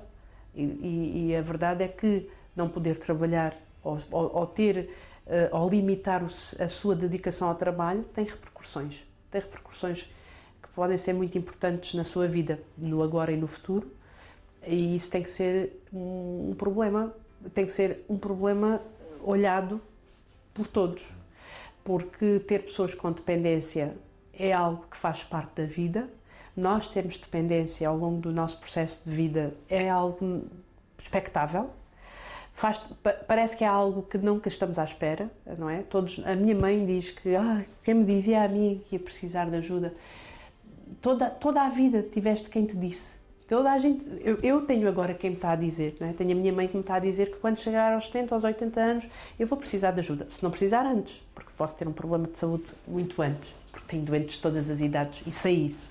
E, 0.53 0.63
e, 0.63 1.27
e 1.27 1.35
a 1.35 1.41
verdade 1.41 1.83
é 1.83 1.87
que 1.87 2.29
não 2.55 2.67
poder 2.67 2.97
trabalhar 2.97 3.55
ou, 3.83 3.97
ou, 4.11 4.35
ou 4.35 4.47
ter 4.47 4.89
uh, 5.27 5.57
ou 5.57 5.69
limitar 5.69 6.23
a 6.23 6.67
sua 6.67 6.95
dedicação 6.95 7.47
ao 7.47 7.55
trabalho 7.55 8.03
tem 8.13 8.25
repercussões 8.25 9.01
tem 9.31 9.41
repercussões 9.41 10.03
que 10.61 10.69
podem 10.75 10.97
ser 10.97 11.13
muito 11.13 11.37
importantes 11.37 11.93
na 11.95 12.03
sua 12.03 12.27
vida, 12.27 12.59
no 12.77 13.01
agora 13.01 13.31
e 13.31 13.37
no 13.37 13.47
futuro, 13.47 13.89
e 14.67 14.95
isso 14.95 15.09
tem 15.09 15.23
que 15.23 15.29
ser 15.29 15.81
um, 15.91 16.53
problema, 16.57 17.15
tem 17.53 17.65
que 17.65 17.71
ser 17.71 18.05
um 18.09 18.17
problema 18.17 18.81
olhado 19.23 19.81
por 20.53 20.67
todos, 20.67 21.07
porque 21.83 22.39
ter 22.39 22.63
pessoas 22.63 22.93
com 22.93 23.11
dependência 23.11 23.95
é 24.33 24.51
algo 24.51 24.85
que 24.89 24.97
faz 24.97 25.23
parte 25.23 25.61
da 25.61 25.65
vida. 25.65 26.09
Nós 26.55 26.87
termos 26.87 27.17
dependência 27.17 27.87
ao 27.87 27.97
longo 27.97 28.19
do 28.19 28.31
nosso 28.31 28.59
processo 28.59 29.01
de 29.05 29.11
vida 29.11 29.53
é 29.69 29.89
algo 29.89 30.43
expectável, 30.97 31.71
Faz, 32.53 32.79
parece 33.27 33.55
que 33.55 33.63
é 33.63 33.67
algo 33.67 34.03
que 34.03 34.17
nunca 34.17 34.49
estamos 34.49 34.77
à 34.77 34.83
espera, 34.83 35.31
não 35.57 35.69
é? 35.69 35.83
Todos, 35.83 36.21
a 36.25 36.35
minha 36.35 36.53
mãe 36.53 36.85
diz 36.85 37.09
que 37.09 37.35
ah, 37.35 37.63
quem 37.83 37.93
me 37.93 38.05
dizia 38.05 38.43
a 38.43 38.47
mim 38.47 38.83
que 38.85 38.95
ia 38.95 38.99
precisar 38.99 39.49
de 39.49 39.55
ajuda. 39.55 39.95
Toda, 41.01 41.29
toda 41.29 41.61
a 41.61 41.69
vida 41.69 42.03
tiveste 42.03 42.49
quem 42.49 42.65
te 42.65 42.75
disse. 42.75 43.17
Toda 43.51 43.69
a 43.69 43.77
gente, 43.77 44.01
eu, 44.21 44.39
eu 44.41 44.61
tenho 44.61 44.87
agora 44.87 45.13
quem 45.13 45.31
me 45.31 45.35
está 45.35 45.51
a 45.51 45.55
dizer, 45.57 45.95
é? 45.99 46.13
tenho 46.13 46.31
a 46.31 46.35
minha 46.35 46.53
mãe 46.53 46.69
que 46.69 46.73
me 46.73 46.79
está 46.79 46.95
a 46.95 46.99
dizer 46.99 47.31
que 47.31 47.37
quando 47.37 47.59
chegar 47.59 47.91
aos 47.91 48.05
70, 48.05 48.33
aos 48.33 48.45
80 48.45 48.79
anos, 48.79 49.09
eu 49.37 49.45
vou 49.45 49.57
precisar 49.57 49.91
de 49.91 49.99
ajuda. 49.99 50.25
Se 50.31 50.41
não 50.41 50.49
precisar 50.49 50.85
antes, 50.85 51.21
porque 51.35 51.51
posso 51.57 51.75
ter 51.75 51.85
um 51.85 51.91
problema 51.91 52.27
de 52.27 52.37
saúde 52.37 52.63
muito 52.87 53.21
antes, 53.21 53.53
porque 53.69 53.87
tenho 53.89 54.03
doentes 54.03 54.37
de 54.37 54.41
todas 54.41 54.69
as 54.69 54.79
idades 54.79 55.21
e 55.27 55.33
sei 55.33 55.65
isso. 55.65 55.85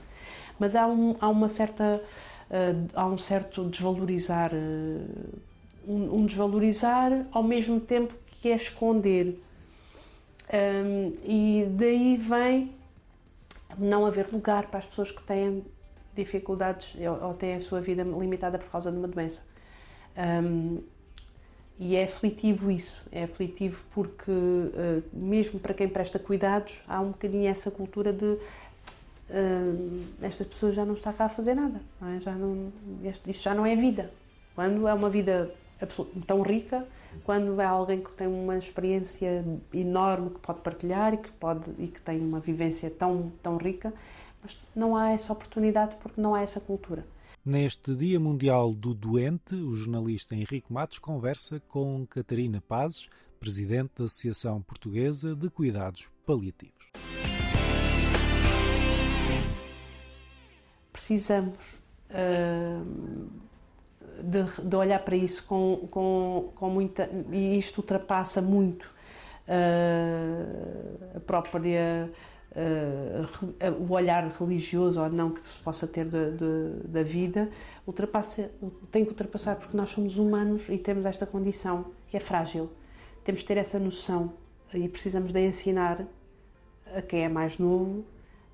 Mas 0.59 0.75
há, 0.75 0.87
um, 0.87 1.15
há 1.21 1.29
uma 1.29 1.51
certa. 1.51 2.03
Uh, 2.51 2.89
há 2.95 3.07
um 3.07 3.19
certo 3.19 3.65
desvalorizar 3.65 4.53
uh, 4.55 5.39
um, 5.87 6.17
um 6.17 6.25
desvalorizar 6.25 7.27
ao 7.31 7.43
mesmo 7.43 7.79
tempo 7.79 8.15
que 8.41 8.49
é 8.49 8.57
esconder. 8.57 9.39
Um, 10.51 11.13
e 11.27 11.67
daí 11.73 12.17
vem 12.17 12.73
não 13.77 14.07
haver 14.07 14.33
lugar 14.33 14.65
para 14.69 14.79
as 14.79 14.87
pessoas 14.87 15.13
que 15.13 15.23
têm 15.25 15.63
dificuldades 16.25 16.95
ou, 16.97 17.29
ou 17.29 17.35
têm 17.35 17.55
a 17.55 17.61
sua 17.61 17.81
vida 17.81 18.03
limitada 18.03 18.59
por 18.59 18.71
causa 18.71 18.91
de 18.91 18.99
uma 18.99 19.09
doença. 19.09 19.41
Um, 20.17 20.79
e 21.79 21.97
é 21.97 22.05
aflitivo 22.05 22.71
isso, 22.71 23.01
é 23.11 23.25
aflitivo 23.25 23.83
porque, 23.93 24.31
uh, 24.31 25.03
mesmo 25.13 25.59
para 25.59 25.73
quem 25.73 25.89
presta 25.89 26.19
cuidados, 26.19 26.83
há 26.87 27.01
um 27.01 27.09
bocadinho 27.09 27.49
essa 27.49 27.71
cultura 27.71 28.13
de 28.13 28.27
uh, 28.27 30.05
esta 30.21 30.45
pessoa 30.45 30.73
já 30.73 30.85
não 30.85 30.93
está 30.93 31.11
cá 31.13 31.25
a 31.25 31.29
fazer 31.29 31.55
nada, 31.55 31.81
não 31.99 32.09
é? 32.09 32.21
já 32.21 32.33
não, 32.33 32.71
isto 33.03 33.43
já 33.43 33.55
não 33.55 33.65
é 33.65 33.75
vida. 33.75 34.11
Quando 34.55 34.87
é 34.87 34.93
uma 34.93 35.09
vida 35.09 35.55
tão 36.27 36.43
rica 36.43 36.87
quando 37.25 37.61
é 37.61 37.65
alguém 37.65 38.01
que 38.01 38.11
tem 38.13 38.27
uma 38.27 38.57
experiência 38.57 39.45
enorme 39.75 40.31
que 40.31 40.39
pode 40.41 40.61
partilhar 40.61 41.15
e 41.15 41.17
que 41.17 41.31
pode 41.33 41.71
e 41.79 41.89
que 41.89 42.01
tem 42.01 42.21
uma 42.21 42.41
vivência 42.41 42.91
tão 42.91 43.33
tão 43.43 43.57
rica, 43.57 43.93
mas 44.43 44.59
não 44.75 44.97
há 44.97 45.11
essa 45.11 45.33
oportunidade 45.33 45.97
porque 45.97 46.21
não 46.21 46.35
há 46.35 46.43
essa 46.43 46.61
cultura. 46.61 47.07
Neste 47.45 47.97
Dia 47.97 48.21
Mundial 48.21 48.75
do 48.75 48.95
Doente, 48.95 49.55
o 49.55 49.75
jornalista 49.75 50.35
Henrique 50.35 50.71
Matos 50.71 50.99
conversa 50.99 51.61
com 51.69 52.07
Catarina 52.07 52.61
Pazes, 52.61 53.09
presidente 53.41 53.93
da 53.99 54.05
Associação 54.05 54.61
Portuguesa 54.61 55.35
de 55.35 55.49
Cuidados 55.49 56.11
Paliativos. 56.27 56.93
Precisamos 60.93 61.57
uh, 62.11 63.31
de, 64.23 64.45
de, 64.63 64.77
olhar 64.77 64.99
para 64.99 65.17
isso 65.17 65.45
com, 65.47 65.89
com, 65.91 66.53
com 66.55 66.69
muita. 66.69 67.11
E 67.33 67.59
isto 67.59 67.79
ultrapassa 67.79 68.43
muito 68.43 68.85
uh, 69.49 71.17
a 71.17 71.21
própria. 71.21 72.13
Uh, 72.51 73.73
o 73.89 73.93
olhar 73.93 74.27
religioso 74.29 75.01
ou 75.01 75.09
não 75.09 75.31
que 75.31 75.47
se 75.47 75.57
possa 75.59 75.87
ter 75.87 76.05
da 76.05 77.03
vida, 77.03 77.49
ultrapassa, 77.87 78.51
tem 78.91 79.05
que 79.05 79.11
ultrapassar 79.11 79.55
porque 79.55 79.77
nós 79.77 79.91
somos 79.91 80.17
humanos 80.17 80.69
e 80.69 80.77
temos 80.77 81.07
esta 81.07 81.25
condição 81.25 81.87
que 82.09 82.17
é 82.17 82.21
frágil. 82.21 82.69
Temos 83.23 83.43
de 83.43 83.47
ter 83.47 83.57
essa 83.57 83.79
noção 83.79 84.33
e 84.75 84.89
precisamos 84.89 85.33
de 85.33 85.47
ensinar 85.47 86.05
a 86.95 87.01
quem 87.01 87.25
é 87.25 87.29
mais 87.29 87.57
novo 87.57 88.05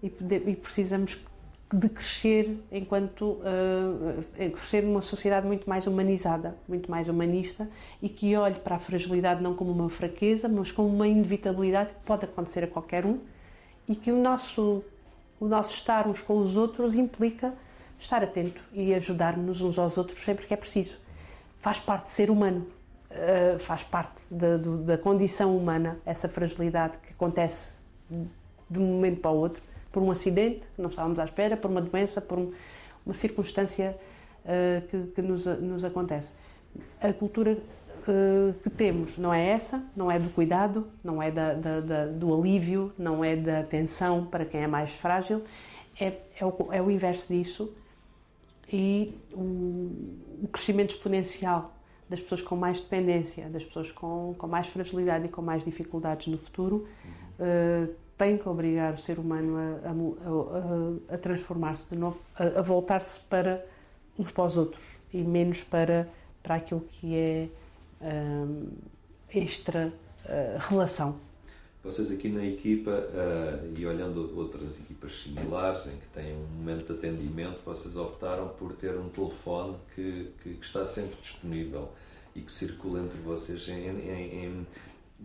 e, 0.03 0.07
e 0.07 0.57
precisamos 0.57 1.25
de 1.73 1.89
crescer 1.89 2.63
enquanto 2.71 3.23
uh, 3.23 4.23
crescer 4.53 4.83
numa 4.83 5.03
sociedade 5.03 5.47
muito 5.47 5.69
mais 5.69 5.87
humanizada, 5.87 6.57
muito 6.69 6.91
mais 6.91 7.09
humanista 7.09 7.69
e 8.01 8.09
que 8.09 8.37
olhe 8.37 8.55
para 8.57 8.77
a 8.77 8.79
fragilidade 8.79 9.43
não 9.43 9.55
como 9.55 9.73
uma 9.73 9.91
fraqueza, 9.91 10.49
mas 10.49 10.71
como 10.71 10.89
uma 10.89 11.09
inevitabilidade 11.09 11.91
que 11.91 12.01
pode 12.05 12.25
acontecer 12.25 12.63
a 12.63 12.67
qualquer 12.67 13.05
um 13.05 13.19
e 13.89 13.95
que 13.95 14.11
o 14.11 14.21
nosso 14.21 14.83
o 15.39 15.47
nosso 15.47 15.75
estar 15.75 16.07
uns 16.07 16.23
com 16.23 16.39
os 16.39 16.57
outros 16.57 16.95
implica 16.95 17.53
estar 17.99 18.23
atento 18.23 18.61
e 18.73 18.95
ajudar-nos 18.95 19.61
uns 19.61 19.79
aos 19.79 19.99
outros 19.99 20.25
sempre 20.25 20.47
que 20.47 20.55
é 20.55 20.57
preciso. 20.57 20.97
Faz 21.59 21.79
parte 21.79 22.05
de 22.05 22.11
ser 22.11 22.31
humano, 22.31 22.67
uh, 23.11 23.59
faz 23.59 23.83
parte 23.83 24.23
da, 24.31 24.57
da 24.57 24.97
condição 24.97 25.55
humana 25.55 25.99
essa 26.07 26.27
fragilidade 26.27 26.97
que 26.99 27.13
acontece 27.13 27.77
de 28.09 28.79
um 28.79 28.87
momento 28.87 29.21
para 29.21 29.31
o 29.31 29.37
outro 29.37 29.63
por 29.97 30.03
um 30.03 30.11
acidente 30.11 30.61
não 30.77 30.91
estávamos 30.91 31.19
à 31.19 31.25
espera, 31.25 31.57
por 31.57 31.71
uma 31.71 31.81
doença, 31.81 32.21
por 32.21 32.39
um, 32.39 32.53
uma 33.07 33.15
circunstância 33.15 33.97
uh, 34.45 34.87
que, 34.89 35.13
que 35.15 35.23
nos, 35.23 35.47
nos, 35.47 35.85
acontece. 35.85 36.33
A 37.01 37.15
cultura 37.15 37.57
uh, 38.09 38.55
que 38.63 38.71
temos. 38.71 39.17
Não 39.19 39.33
é 39.33 39.47
essa, 39.47 39.85
não 39.97 40.11
é 40.11 40.19
do 40.19 40.31
cuidado, 40.31 40.87
não 41.03 41.23
é 41.23 41.31
da, 41.31 41.55
da, 41.55 41.81
da, 41.81 42.07
do 42.07 42.35
alívio, 42.35 42.93
não 42.99 43.25
é 43.25 43.37
da 43.37 43.61
atenção 43.61 44.27
para 44.27 44.45
quem 44.45 44.63
é 44.63 44.67
mais 44.67 44.95
frágil, 44.95 45.43
é, 46.01 46.13
é, 46.39 46.45
o, 46.45 46.69
é 46.73 46.83
o 46.83 46.91
inverso 46.91 47.33
disso. 47.33 47.73
E 48.73 49.15
o, 49.33 50.43
o 50.43 50.49
crescimento 50.53 50.91
exponencial 50.91 51.73
das 52.09 52.21
pessoas 52.21 52.43
com 52.43 52.57
mais 52.57 52.81
dependência, 52.81 53.49
das 53.49 53.65
pessoas 53.65 53.93
com, 53.93 54.35
com 54.37 54.47
mais 54.47 54.69
fragilidade 54.69 55.27
e 55.27 55.29
com 55.29 55.43
mais 55.43 55.65
dificuldades 55.65 56.29
no 56.29 56.39
futuro, 56.39 56.87
uh, 57.39 57.93
tem 58.17 58.39
que 58.39 58.49
obrigar 58.49 58.95
o 58.95 58.99
ser 58.99 59.19
humano 59.19 59.57
a, 59.57 59.89
a, 59.89 61.13
a, 61.13 61.15
a 61.15 61.19
transformar-se 61.19 61.89
de 61.89 61.97
novo, 61.97 62.19
a, 62.35 62.63
voltar-se 62.63 63.21
para 63.21 63.65
uns 64.19 64.31
para 64.31 64.45
os 64.45 64.57
outros 64.57 64.83
e 65.13 65.19
menos 65.19 65.63
para, 65.63 66.09
para 66.43 66.57
aquilo 66.57 66.81
que 66.81 67.15
é 67.15 67.49
extra 69.33 69.93
uh, 70.25 70.59
relação. 70.69 71.19
Vocês 71.83 72.11
aqui 72.11 72.29
na 72.29 72.45
equipa, 72.45 72.91
uh, 72.91 73.79
e 73.79 73.87
olhando 73.87 74.37
outras 74.37 74.81
equipas 74.81 75.23
similares 75.23 75.87
em 75.87 75.97
que 75.97 76.09
têm 76.09 76.35
um 76.35 76.47
momento 76.59 76.93
de 76.93 76.99
atendimento, 76.99 77.61
vocês 77.65 77.97
optaram 77.97 78.49
por 78.49 78.73
ter 78.73 78.97
um 78.97 79.09
telefone 79.09 79.77
que, 79.95 80.33
que, 80.43 80.55
que 80.55 80.67
está 80.67 80.85
sempre 80.85 81.17
disponível 81.23 81.89
e 82.35 82.41
que 82.41 82.51
circula 82.51 83.01
entre 83.01 83.19
vocês 83.21 83.69
em, 83.69 83.89
em, 83.89 84.45
em 84.45 84.67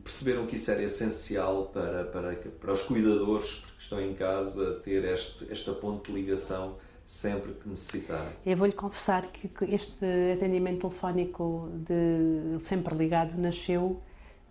perceberam 0.03 0.45
que 0.45 0.55
isso 0.55 0.71
era 0.71 0.83
essencial 0.83 1.65
para, 1.73 2.05
para, 2.05 2.35
para 2.35 2.73
os 2.73 2.83
cuidadores 2.83 3.65
que 3.77 3.83
estão 3.83 3.99
em 3.99 4.13
casa 4.13 4.79
ter 4.83 5.03
este, 5.03 5.51
esta 5.51 5.73
ponte 5.73 6.11
de 6.11 6.21
ligação 6.21 6.77
sempre 7.11 7.51
que 7.55 7.67
necessitarem. 7.67 8.31
Eu 8.45 8.55
vou-lhe 8.55 8.71
confessar 8.71 9.27
que 9.27 9.49
este 9.65 10.05
atendimento 10.33 10.87
telefónico 10.87 11.69
de 11.85 12.63
sempre 12.63 12.95
ligado 12.95 13.37
nasceu 13.37 14.01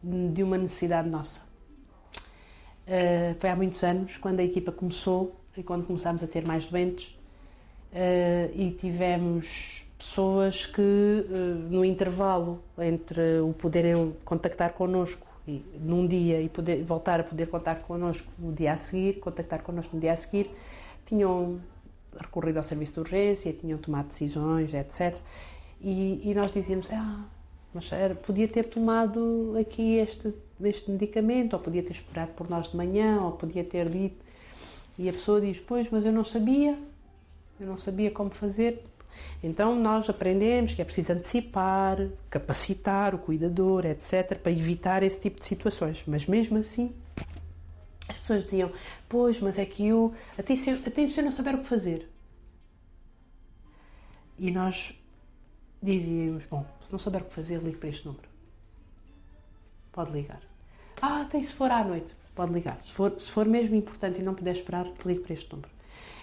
de 0.03 0.43
uma 0.43 0.59
necessidade 0.59 1.11
nossa. 1.11 1.41
Uh, 2.87 3.35
foi 3.39 3.49
há 3.49 3.57
muitos 3.57 3.83
anos, 3.83 4.19
quando 4.19 4.41
a 4.41 4.45
equipa 4.45 4.71
começou 4.71 5.41
e 5.57 5.63
quando 5.63 5.87
começámos 5.87 6.23
a 6.23 6.27
ter 6.27 6.47
mais 6.47 6.67
doentes 6.67 7.19
uh, 7.93 8.53
e 8.55 8.73
tivemos 8.73 9.87
pessoas 9.97 10.67
que, 10.67 10.83
uh, 10.83 11.35
no 11.71 11.83
intervalo 11.83 12.63
entre 12.79 13.41
o 13.41 13.55
poderem 13.55 14.15
contactar 14.23 14.75
connosco 14.75 15.27
e, 15.49 15.65
num 15.81 16.07
dia 16.07 16.43
e 16.43 16.49
poder, 16.51 16.85
voltar 16.85 17.21
a 17.21 17.25
poder 17.25 17.47
contar 17.47 17.77
connosco 17.77 18.31
no 18.39 18.53
dia 18.53 18.75
a 18.75 18.77
seguir, 18.77 19.15
contactar 19.15 19.63
connosco 19.63 19.97
no 19.97 20.01
dia 20.01 20.13
a 20.13 20.17
seguir, 20.17 20.51
tinham 21.07 21.59
recorrido 22.19 22.59
ao 22.59 22.63
serviço 22.63 22.95
de 22.95 23.01
urgência, 23.01 23.53
tinham 23.53 23.79
tomado 23.79 24.09
decisões, 24.09 24.73
etc. 24.75 25.17
E, 25.81 26.21
e 26.31 26.35
nós 26.35 26.53
dizíamos, 26.53 26.89
ah, 26.93 27.25
mas 27.73 27.91
era, 27.93 28.15
podia 28.15 28.49
ter 28.49 28.65
tomado 28.65 29.55
aqui 29.59 29.97
este, 29.97 30.33
este 30.63 30.91
medicamento, 30.91 31.55
ou 31.55 31.61
podia 31.61 31.83
ter 31.83 31.93
esperado 31.93 32.33
por 32.33 32.49
nós 32.51 32.69
de 32.69 32.77
manhã, 32.77 33.21
ou 33.23 33.33
podia 33.33 33.65
ter 33.65 33.89
dito. 33.89 34.25
E 34.99 35.09
a 35.09 35.13
pessoa 35.13 35.41
diz, 35.41 35.59
pois, 35.61 35.89
mas 35.91 36.05
eu 36.05 36.13
não 36.13 36.25
sabia, 36.25 36.79
eu 37.59 37.67
não 37.67 37.79
sabia 37.79 38.11
como 38.11 38.31
fazer. 38.31 38.85
Então 39.43 39.75
nós 39.75 40.09
aprendemos 40.09 40.73
que 40.73 40.83
é 40.83 40.85
preciso 40.85 41.13
antecipar, 41.13 42.09
capacitar 42.29 43.15
o 43.15 43.19
cuidador, 43.19 43.87
etc., 43.87 44.39
para 44.39 44.53
evitar 44.53 45.03
esse 45.03 45.19
tipo 45.19 45.39
de 45.39 45.47
situações. 45.47 46.03
Mas 46.07 46.27
mesmo 46.27 46.59
assim, 46.59 46.93
as 48.11 48.19
pessoas 48.19 48.45
diziam: 48.45 48.73
Pois, 49.09 49.41
mas 49.41 49.59
é 49.59 49.65
que 49.65 49.87
eu. 49.87 50.13
Eu 50.37 51.25
não 51.25 51.33
saber 51.33 51.55
o 51.55 51.59
que 51.59 51.67
fazer. 51.67 52.09
E 54.39 54.51
nós 54.51 54.95
dizíamos: 55.83 56.45
Bom, 56.47 56.67
se 56.81 56.91
não 56.91 56.99
souber 56.99 57.23
o 57.23 57.25
que 57.27 57.35
fazer, 57.35 57.59
ligue 57.59 57.79
para 57.79 57.89
este 57.89 58.07
número. 58.07 58.29
Pode 59.93 60.13
ligar. 60.13 60.41
Ah, 61.01 61.23
até 61.23 61.43
se 61.43 61.53
for 61.53 61.71
à 61.71 61.85
noite, 61.85 62.15
pode 62.35 62.53
ligar. 62.53 62.79
Se 62.85 62.93
for, 62.93 63.19
se 63.19 63.31
for 63.31 63.47
mesmo 63.47 63.75
importante 63.77 64.21
e 64.21 64.23
não 64.23 64.35
puder 64.35 64.55
esperar, 64.55 64.87
ligue 65.05 65.21
para 65.21 65.33
este 65.33 65.51
número. 65.51 65.71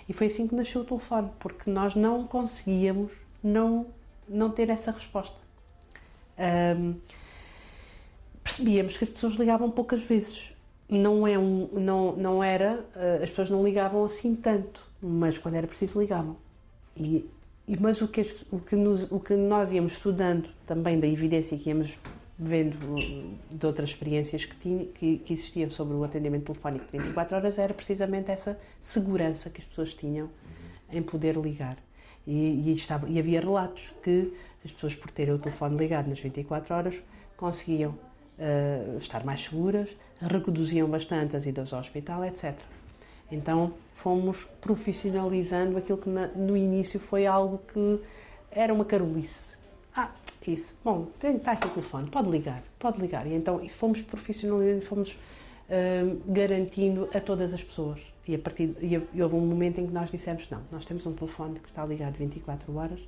E 0.07 0.13
foi 0.13 0.27
assim 0.27 0.47
que 0.47 0.55
nasceu 0.55 0.81
o 0.81 0.85
telefone, 0.85 1.29
porque 1.39 1.69
nós 1.69 1.95
não 1.95 2.25
conseguíamos 2.27 3.11
não, 3.43 3.87
não 4.27 4.49
ter 4.49 4.69
essa 4.69 4.91
resposta. 4.91 5.35
Um, 6.77 6.95
percebíamos 8.43 8.95
que 8.97 9.03
as 9.03 9.09
pessoas 9.09 9.33
ligavam 9.33 9.69
poucas 9.69 10.01
vezes. 10.03 10.53
Não, 10.89 11.27
é 11.27 11.37
um, 11.37 11.67
não, 11.73 12.15
não 12.15 12.43
era, 12.43 12.85
uh, 12.95 13.23
as 13.23 13.29
pessoas 13.29 13.49
não 13.49 13.63
ligavam 13.63 14.05
assim 14.05 14.35
tanto, 14.35 14.81
mas 15.01 15.37
quando 15.37 15.55
era 15.55 15.67
preciso 15.67 15.99
ligavam. 15.99 16.37
E, 16.95 17.29
e 17.67 17.77
mas 17.77 18.01
o 18.01 18.07
que, 18.07 18.21
o, 18.51 18.59
que 18.59 18.75
nos, 18.75 19.11
o 19.11 19.19
que 19.19 19.35
nós 19.35 19.71
íamos 19.71 19.93
estudando 19.93 20.49
também 20.65 20.99
da 20.99 21.07
evidência 21.07 21.57
que 21.57 21.69
íamos 21.69 21.99
vendo 22.39 22.77
de 23.49 23.65
outras 23.65 23.89
experiências 23.89 24.45
que, 24.45 24.55
tinha, 24.57 24.85
que, 24.85 25.17
que, 25.17 25.33
existiam 25.33 25.69
sobre 25.71 25.95
o 25.95 26.03
atendimento 26.03 26.45
telefónico 26.45 26.85
de 26.91 26.97
24 26.97 27.35
horas, 27.35 27.57
era 27.57 27.73
precisamente 27.73 28.29
essa 28.29 28.59
segurança 28.79 29.49
que 29.49 29.61
as 29.61 29.67
pessoas 29.67 29.93
tinham 29.93 30.29
em 30.91 31.01
poder 31.01 31.35
ligar. 31.35 31.77
E, 32.25 32.69
e, 32.69 32.73
estava, 32.73 33.09
e 33.09 33.17
havia 33.17 33.39
relatos 33.39 33.93
que 34.03 34.33
as 34.63 34.71
pessoas, 34.71 34.95
por 34.95 35.09
terem 35.09 35.33
o 35.33 35.39
telefone 35.39 35.77
ligado 35.77 36.09
nas 36.09 36.19
24 36.19 36.75
horas, 36.75 37.01
conseguiam 37.35 37.91
uh, 37.91 38.97
estar 38.97 39.23
mais 39.23 39.43
seguras, 39.43 39.95
reduziam 40.21 40.89
bastante 40.89 41.35
as 41.35 41.45
idas 41.45 41.73
ao 41.73 41.79
hospital, 41.79 42.25
etc. 42.25 42.55
Então 43.31 43.73
fomos 43.93 44.47
profissionalizando 44.61 45.77
aquilo 45.77 45.97
que 45.97 46.09
no 46.09 46.55
início 46.55 46.99
foi 46.99 47.25
algo 47.25 47.59
que 47.71 47.99
era 48.51 48.73
uma 48.73 48.85
carolice. 48.85 49.55
Ah, 49.95 50.11
isso. 50.47 50.75
Bom, 50.83 51.07
está 51.21 51.51
aqui 51.51 51.67
o 51.67 51.71
telefone, 51.71 52.09
pode 52.09 52.29
ligar, 52.29 52.63
pode 52.79 53.01
ligar. 53.01 53.27
E 53.27 53.33
então 53.33 53.61
e 53.61 53.69
fomos 53.69 54.01
profissionalizando, 54.01 54.85
fomos 54.85 55.11
uh, 55.11 56.21
garantindo 56.27 57.09
a 57.13 57.19
todas 57.19 57.53
as 57.53 57.63
pessoas. 57.63 57.99
E, 58.27 58.35
a 58.35 58.39
partir, 58.39 58.75
e, 58.81 59.01
e 59.13 59.21
houve 59.21 59.35
um 59.35 59.45
momento 59.45 59.79
em 59.79 59.87
que 59.87 59.93
nós 59.93 60.09
dissemos: 60.11 60.49
não, 60.49 60.61
nós 60.71 60.85
temos 60.85 61.05
um 61.05 61.13
telefone 61.13 61.59
que 61.59 61.69
está 61.69 61.85
ligado 61.85 62.15
24 62.15 62.75
horas. 62.75 62.99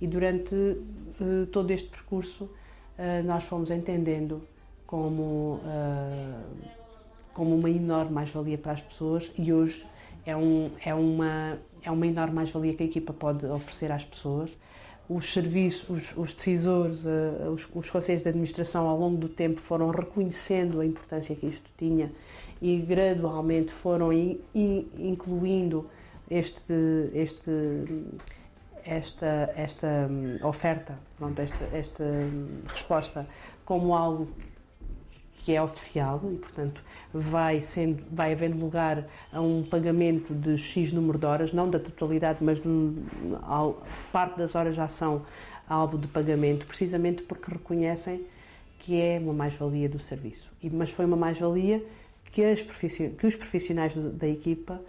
E 0.00 0.06
durante 0.06 0.54
uh, 0.54 1.46
todo 1.50 1.70
este 1.70 1.88
percurso, 1.88 2.44
uh, 2.44 3.22
nós 3.24 3.44
fomos 3.44 3.70
entendendo 3.70 4.42
como, 4.86 5.60
como 7.34 7.54
uma 7.56 7.70
enorme 7.70 8.12
mais-valia 8.12 8.58
para 8.58 8.72
as 8.72 8.82
pessoas. 8.82 9.30
E 9.36 9.52
hoje 9.52 9.86
é, 10.24 10.36
um, 10.36 10.70
é, 10.84 10.94
uma, 10.94 11.58
é 11.82 11.90
uma 11.90 12.06
enorme 12.06 12.34
mais-valia 12.34 12.74
que 12.74 12.82
a 12.82 12.86
equipa 12.86 13.12
pode 13.12 13.46
oferecer 13.46 13.90
às 13.92 14.04
pessoas 14.04 14.50
os 15.08 15.32
serviços, 15.32 15.88
os, 15.88 16.16
os 16.16 16.34
decisores, 16.34 17.04
uh, 17.04 17.50
os, 17.52 17.68
os, 17.72 17.90
conselhos 17.90 18.22
de 18.22 18.28
administração 18.28 18.88
ao 18.88 18.98
longo 18.98 19.16
do 19.16 19.28
tempo 19.28 19.60
foram 19.60 19.90
reconhecendo 19.90 20.80
a 20.80 20.86
importância 20.86 21.34
que 21.36 21.46
isto 21.46 21.70
tinha 21.78 22.10
e 22.60 22.78
gradualmente 22.78 23.72
foram 23.72 24.12
in, 24.12 24.40
in, 24.54 24.86
incluindo 24.98 25.88
este, 26.28 26.72
este, 27.14 27.50
esta, 28.84 29.52
esta 29.56 30.08
hum, 30.10 30.38
oferta, 30.42 30.98
pronto, 31.16 31.40
esta, 31.40 31.64
esta 31.72 32.02
hum, 32.02 32.62
resposta 32.66 33.28
como 33.64 33.94
algo 33.94 34.28
que 35.46 35.54
é 35.54 35.62
oficial 35.62 36.20
e, 36.24 36.34
portanto, 36.38 36.82
vai, 37.14 37.60
sendo, 37.60 38.02
vai 38.10 38.32
havendo 38.32 38.58
lugar 38.58 39.06
a 39.32 39.40
um 39.40 39.62
pagamento 39.62 40.34
de 40.34 40.58
X 40.58 40.92
número 40.92 41.16
de 41.16 41.24
horas, 41.24 41.52
não 41.52 41.70
da 41.70 41.78
totalidade, 41.78 42.42
mas 42.42 42.58
de 42.60 42.66
um, 42.66 43.06
parte 44.10 44.36
das 44.38 44.56
horas 44.56 44.74
já 44.74 44.88
são 44.88 45.22
alvo 45.68 45.98
de 45.98 46.08
pagamento, 46.08 46.66
precisamente 46.66 47.22
porque 47.22 47.48
reconhecem 47.48 48.26
que 48.80 49.00
é 49.00 49.20
uma 49.20 49.32
mais-valia 49.32 49.88
do 49.88 50.00
serviço. 50.00 50.50
E, 50.60 50.68
mas 50.68 50.90
foi 50.90 51.04
uma 51.04 51.16
mais-valia 51.16 51.80
que, 52.32 52.42
que, 53.16 53.26
os 53.28 53.36
profissionais 53.36 53.94
da 53.94 54.26
equipa 54.26 54.82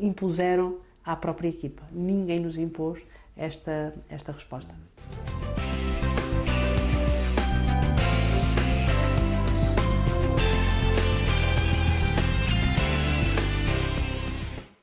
impuseram 0.00 0.78
à 1.04 1.14
própria 1.14 1.48
equipa. 1.48 1.84
Ninguém 1.92 2.40
nos 2.40 2.58
impôs 2.58 2.98
esta, 3.36 3.94
esta 4.08 4.32
resposta. 4.32 4.74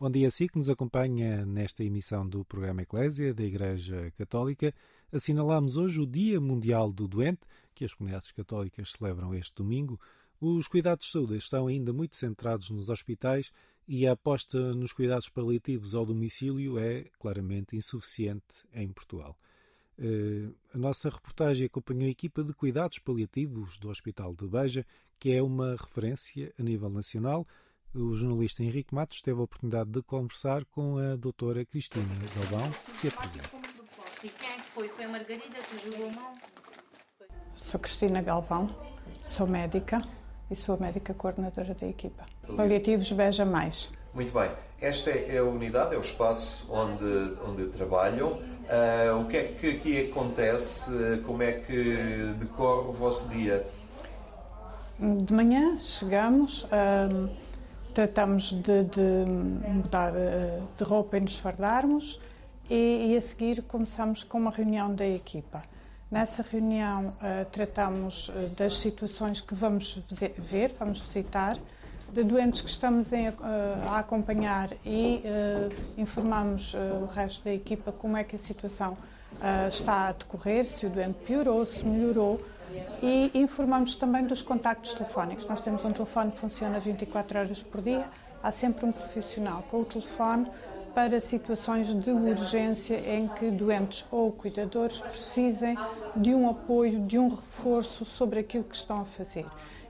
Bom 0.07 0.11
dia 0.11 0.27
a 0.27 0.31
si 0.31 0.47
que 0.47 0.57
nos 0.57 0.69
acompanha 0.69 1.45
nesta 1.45 1.83
emissão 1.83 2.25
do 2.25 2.45
programa 2.45 2.81
Eclésia 2.81 3.33
da 3.33 3.43
Igreja 3.43 4.09
Católica. 4.17 4.73
Assinalamos 5.11 5.75
hoje 5.75 5.99
o 5.99 6.07
Dia 6.07 6.39
Mundial 6.39 6.93
do 6.93 7.09
Doente, 7.09 7.41
que 7.75 7.83
as 7.83 7.93
comunidades 7.93 8.31
católicas 8.31 8.93
celebram 8.93 9.35
este 9.35 9.53
domingo. 9.55 9.99
Os 10.39 10.65
cuidados 10.65 11.07
de 11.07 11.11
saúde 11.11 11.35
estão 11.35 11.67
ainda 11.67 11.91
muito 11.91 12.15
centrados 12.15 12.69
nos 12.69 12.87
hospitais 12.87 13.51
e 13.85 14.07
a 14.07 14.13
aposta 14.13 14.73
nos 14.73 14.93
cuidados 14.93 15.27
paliativos 15.27 15.93
ao 15.93 16.05
domicílio 16.05 16.79
é 16.79 17.03
claramente 17.19 17.75
insuficiente 17.75 18.63
em 18.73 18.87
Portugal. 18.87 19.37
Uh, 19.99 20.55
a 20.73 20.77
nossa 20.77 21.09
reportagem 21.09 21.65
acompanhou 21.65 22.05
a 22.05 22.11
equipa 22.11 22.45
de 22.45 22.53
cuidados 22.53 22.99
paliativos 22.99 23.77
do 23.77 23.89
Hospital 23.89 24.33
de 24.33 24.47
Beja, 24.47 24.85
que 25.19 25.33
é 25.33 25.43
uma 25.43 25.71
referência 25.71 26.53
a 26.57 26.63
nível 26.63 26.89
nacional 26.89 27.45
o 27.97 28.15
jornalista 28.15 28.63
Henrique 28.63 28.93
Matos 28.93 29.21
teve 29.21 29.39
a 29.39 29.43
oportunidade 29.43 29.89
de 29.89 30.01
conversar 30.03 30.63
com 30.65 30.97
a 30.97 31.15
doutora 31.15 31.65
Cristina 31.65 32.05
Galvão, 32.35 32.69
que 32.85 32.95
se 32.95 33.07
apresenta. 33.07 33.49
E 34.23 34.29
quem 34.29 34.49
é 34.49 34.53
que 34.53 34.67
foi? 34.67 34.87
Foi 34.89 35.05
a 35.05 35.09
Margarida 35.09 35.57
que 35.57 35.91
jogou 35.91 36.09
a 36.09 36.15
mão? 36.15 36.33
Sou 37.55 37.79
Cristina 37.79 38.21
Galvão, 38.21 38.75
sou 39.21 39.47
médica 39.47 40.03
e 40.49 40.55
sou 40.55 40.75
a 40.75 40.77
médica 40.77 41.13
coordenadora 41.13 41.73
da 41.73 41.87
equipa. 41.87 42.25
Paliativos 42.55 43.09
Veja 43.11 43.45
Mais. 43.45 43.91
Muito 44.13 44.33
bem. 44.33 44.51
Esta 44.79 45.09
é 45.09 45.39
a 45.39 45.43
unidade, 45.43 45.95
é 45.95 45.97
o 45.97 46.01
espaço 46.01 46.65
onde, 46.71 47.37
onde 47.45 47.67
trabalham. 47.67 48.33
Uh, 48.33 49.21
o 49.21 49.27
que 49.27 49.37
é 49.37 49.43
que 49.43 49.69
aqui 49.71 50.11
acontece? 50.11 51.21
Como 51.25 51.41
é 51.41 51.53
que 51.53 52.33
decorre 52.37 52.89
o 52.89 52.91
vosso 52.91 53.29
dia? 53.29 53.65
De 54.99 55.33
manhã 55.33 55.77
chegamos, 55.77 56.63
uh, 56.63 57.29
tratamos 57.97 58.51
de, 58.51 58.83
de, 58.83 59.25
mudar 59.67 60.13
uh, 60.13 60.67
de 60.77 60.83
roupa 60.83 61.17
e 61.17 61.19
nos 61.19 61.35
fardarmos 61.39 62.19
e, 62.69 63.07
e, 63.09 63.17
a 63.17 63.21
seguir 63.21 63.63
começamos 63.63 64.23
com 64.23 64.37
uma 64.37 64.51
reunião 64.51 64.93
da 64.93 65.07
equipa. 65.07 65.63
Nessa 66.11 66.43
reunião 66.43 67.07
uh, 67.07 67.49
tratamos 67.51 68.31
das 68.55 68.77
situações 68.77 69.41
que 69.41 69.55
vamos 69.55 69.99
ver, 70.37 70.75
vamos 70.77 71.01
visitar, 71.01 71.57
de 72.13 72.23
doentes 72.23 72.61
que 72.61 72.69
estamos 72.69 73.11
em, 73.11 73.29
uh, 73.29 73.33
a 73.87 73.97
acompanhar 73.97 74.69
e 74.85 75.23
uh, 75.25 75.99
informamos 75.99 76.75
o 77.01 77.05
resto 77.05 77.45
da 77.45 77.51
equipa 77.51 77.91
como 77.91 78.15
é 78.15 78.23
que 78.23 78.35
a 78.35 78.39
situação 78.39 78.95
está 79.69 80.09
a 80.09 80.11
decorrer, 80.11 80.65
se 80.65 80.85
o 80.85 80.89
doente 80.89 81.17
piorou, 81.25 81.65
se 81.65 81.83
melhorou 81.83 82.39
e 83.01 83.31
informamos 83.33 83.95
também 83.95 84.25
dos 84.25 84.41
contactos 84.41 84.93
telefónicos. 84.93 85.45
Nós 85.47 85.59
temos 85.61 85.83
um 85.85 85.91
telefone 85.91 86.31
que 86.31 86.37
funciona 86.37 86.79
24 86.79 87.39
horas 87.39 87.63
por 87.63 87.81
dia, 87.81 88.05
há 88.41 88.51
sempre 88.51 88.85
um 88.85 88.91
profissional 88.91 89.63
com 89.69 89.81
o 89.81 89.85
telefone 89.85 90.47
para 90.93 91.21
situações 91.21 91.93
de 91.93 92.09
urgência 92.09 92.95
em 92.95 93.27
que 93.27 93.51
doentes 93.51 94.03
ou 94.09 94.31
cuidadores 94.31 94.97
precisem 94.97 95.77
de 96.15 96.33
um 96.33 96.49
apoio, 96.49 97.01
de 97.01 97.19
um 97.19 97.29
reforço 97.29 98.03
sobre 98.03 98.39
aquilo 98.39 98.63
que 98.63 98.75
estão 98.75 99.01
a 99.01 99.05
fazer. 99.05 99.45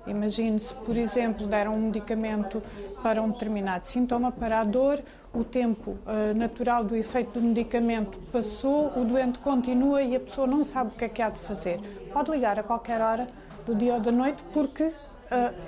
Imagine-se, 0.06 0.74
por 0.74 0.96
exemplo, 0.98 1.48
deram 1.48 1.76
um 1.76 1.88
medicamento 1.88 2.62
para 3.04 3.22
um 3.22 3.30
determinado 3.30 3.86
sintoma, 3.86 4.32
para 4.32 4.60
a 4.60 4.64
dor, 4.64 5.02
o 5.34 5.44
tempo 5.44 5.92
uh, 5.92 6.36
natural 6.36 6.84
do 6.84 6.96
efeito 6.96 7.40
do 7.40 7.42
medicamento 7.42 8.18
passou, 8.32 8.88
o 8.98 9.06
doente 9.06 9.40
continua 9.40 10.02
e 10.02 10.16
a 10.16 10.20
pessoa 10.20 10.48
não 10.48 10.64
sabe 10.64 10.92
o 10.92 10.98
que 10.98 11.06
é 11.06 11.10
que 11.10 11.22
há 11.22 11.30
de 11.30 11.40
fazer. 11.40 11.80
Pode 12.12 12.32
ligar 12.32 12.60
a 12.60 12.64
qualquer 12.64 13.02
hora 13.02 13.28
do 13.66 13.76
dia 13.76 13.94
ou 13.94 14.00
da 14.00 14.12
noite, 14.12 14.44
porque 14.54 14.84
uh, 14.84 14.94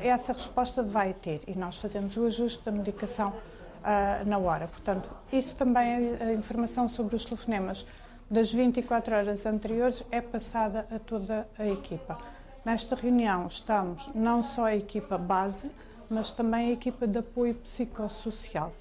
essa 0.02 0.34
resposta 0.34 0.82
vai 0.82 1.13
ter 1.13 1.41
e 1.48 1.56
nós 1.56 1.78
fazemos 1.78 2.15
o 2.17 2.26
ajuste 2.26 2.63
da 2.63 2.72
medicação 2.72 3.30
uh, 3.30 4.28
na 4.28 4.38
hora. 4.38 4.67
Portanto, 4.67 5.10
isso 5.32 5.56
também, 5.56 6.15
a 6.19 6.34
informação 6.34 6.88
sobre 6.88 7.15
os 7.15 7.26
telefonemas 7.26 7.86
das 8.30 8.54
24 8.54 9.15
horas 9.15 9.45
anteriores 9.45 10.04
é 10.12 10.22
passada 10.22 10.88
a 10.91 11.00
toda 11.00 11.48
a 11.58 11.67
equipa. 11.67 12.17
Nesta 12.63 12.95
reunião 12.95 13.48
estamos 13.48 14.10
não 14.13 14.43
só 14.43 14.65
a 14.65 14.76
equipa 14.76 15.17
base, 15.17 15.72
mas 16.10 16.30
também 16.32 16.69
a 16.69 16.74
equipa 16.74 17.08
de 17.08 17.19
apoio 17.19 17.56
psicossocial, 17.56 18.74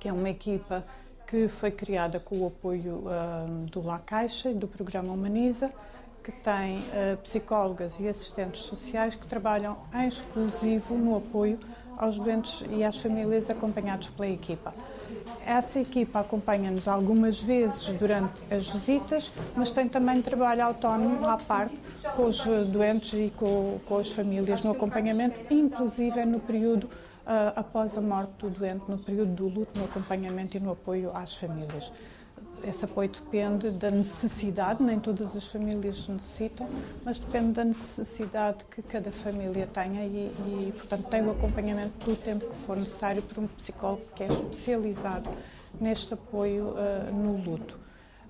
que 0.00 0.08
é 0.08 0.12
uma 0.12 0.30
equipa 0.30 0.84
que 1.26 1.46
foi 1.46 1.70
criada 1.70 2.18
com 2.18 2.40
o 2.40 2.46
apoio 2.48 3.04
do 3.70 3.86
La 3.86 4.00
Caixa 4.00 4.50
e 4.50 4.54
do 4.54 4.66
programa 4.66 5.12
Humaniza, 5.12 5.70
que 6.24 6.32
tem 6.32 6.80
uh, 6.80 7.16
psicólogas 7.22 7.98
e 8.00 8.08
assistentes 8.08 8.62
sociais 8.62 9.14
que 9.14 9.26
trabalham 9.26 9.78
em 9.94 10.08
exclusivo 10.08 10.94
no 10.94 11.16
apoio 11.16 11.58
aos 11.96 12.18
doentes 12.18 12.64
e 12.70 12.82
às 12.84 12.98
famílias 12.98 13.48
acompanhados 13.48 14.08
pela 14.10 14.28
equipa. 14.28 14.74
Essa 15.44 15.80
equipa 15.80 16.20
acompanha-nos 16.20 16.88
algumas 16.88 17.40
vezes 17.40 17.86
durante 17.98 18.32
as 18.52 18.68
visitas, 18.68 19.32
mas 19.54 19.70
tem 19.70 19.88
também 19.88 20.22
trabalho 20.22 20.64
autónomo 20.64 21.26
à 21.26 21.36
parte 21.36 21.76
com 22.16 22.24
os 22.24 22.42
doentes 22.68 23.12
e 23.12 23.32
com, 23.36 23.78
com 23.86 23.98
as 23.98 24.10
famílias 24.10 24.62
no 24.62 24.72
acompanhamento, 24.72 25.52
inclusive 25.52 26.24
no 26.24 26.40
período 26.40 26.88
após 27.54 27.96
a 27.96 28.00
morte 28.00 28.32
do 28.38 28.50
doente, 28.50 28.84
no 28.88 28.98
período 28.98 29.32
do 29.32 29.48
luto, 29.48 29.78
no 29.78 29.84
acompanhamento 29.84 30.56
e 30.56 30.60
no 30.60 30.72
apoio 30.72 31.10
às 31.14 31.36
famílias. 31.36 31.92
Esse 32.62 32.84
apoio 32.84 33.08
depende 33.08 33.70
da 33.70 33.90
necessidade, 33.90 34.82
nem 34.82 35.00
todas 35.00 35.34
as 35.34 35.46
famílias 35.46 36.06
necessitam, 36.06 36.68
mas 37.02 37.18
depende 37.18 37.52
da 37.52 37.64
necessidade 37.64 38.64
que 38.70 38.82
cada 38.82 39.10
família 39.10 39.66
tenha 39.72 40.04
e, 40.04 40.26
e 40.46 40.72
portanto, 40.76 41.08
tem 41.08 41.26
o 41.26 41.30
acompanhamento 41.30 41.92
todo 42.00 42.12
o 42.12 42.16
tempo 42.16 42.46
que 42.46 42.56
for 42.66 42.76
necessário 42.76 43.22
por 43.22 43.38
um 43.42 43.46
psicólogo 43.46 44.02
que 44.14 44.24
é 44.24 44.26
especializado 44.26 45.30
neste 45.80 46.12
apoio 46.12 46.74
uh, 46.74 47.12
no 47.12 47.36
luto. 47.42 47.78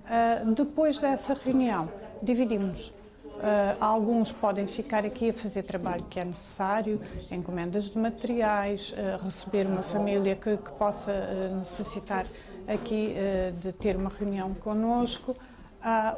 Uh, 0.05 0.55
depois 0.55 0.99
dessa 0.99 1.35
reunião, 1.35 1.89
dividimos 2.23 2.93
Uh, 3.41 3.75
alguns 3.81 4.31
podem 4.31 4.67
ficar 4.67 5.03
aqui 5.07 5.31
a 5.31 5.33
fazer 5.33 5.63
trabalho 5.63 6.05
que 6.11 6.21
é 6.21 6.25
necessário, 6.27 7.01
encomendas 7.31 7.85
de 7.85 7.97
materiais, 7.97 8.93
uh, 8.93 9.25
receber 9.25 9.67
uma 9.67 9.81
família 9.81 10.37
que, 10.37 10.59
que 10.59 10.71
possa 10.73 11.11
uh, 11.11 11.57
necessitar 11.57 12.27
aqui 12.69 13.17
de 13.61 13.73
ter 13.73 13.97
uma 13.97 14.11
reunião 14.11 14.55
connosco. 14.55 15.35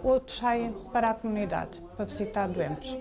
outros 0.03 0.37
saem 0.37 0.75
para 0.93 1.11
a 1.11 1.15
comunidade 1.15 1.81
para 1.97 2.05
visitar 2.05 2.47
doentes. 2.49 2.99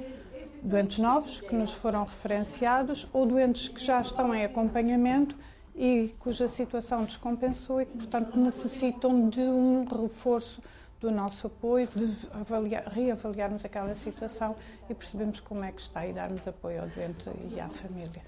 Doentes 0.62 1.00
novos 1.00 1.42
que 1.42 1.54
nos 1.54 1.74
foram 1.74 2.06
referenciados 2.06 3.08
ou 3.12 3.26
doentes 3.26 3.68
que 3.68 3.84
já 3.84 4.00
estão 4.00 4.34
em 4.34 4.46
acompanhamento 4.46 5.36
e 5.76 6.14
cuja 6.20 6.48
situação 6.48 7.04
descompensou 7.04 7.82
e 7.82 7.86
que, 7.86 7.98
portanto, 7.98 8.40
necessitam 8.40 9.28
de 9.28 9.42
um 9.42 9.84
reforço 9.84 10.62
do 11.02 11.10
nosso 11.10 11.48
apoio, 11.48 11.88
de 11.88 12.28
avaliar, 12.32 12.88
reavaliarmos 12.88 13.66
aquela 13.66 13.96
situação 13.96 14.56
e 14.88 14.94
percebemos 14.94 15.40
como 15.40 15.64
é 15.64 15.72
que 15.72 15.82
está 15.82 16.06
e 16.06 16.14
darmos 16.14 16.48
apoio 16.48 16.82
ao 16.82 16.88
doente 16.88 17.30
e 17.52 17.60
à 17.60 17.68
família. 17.68 18.22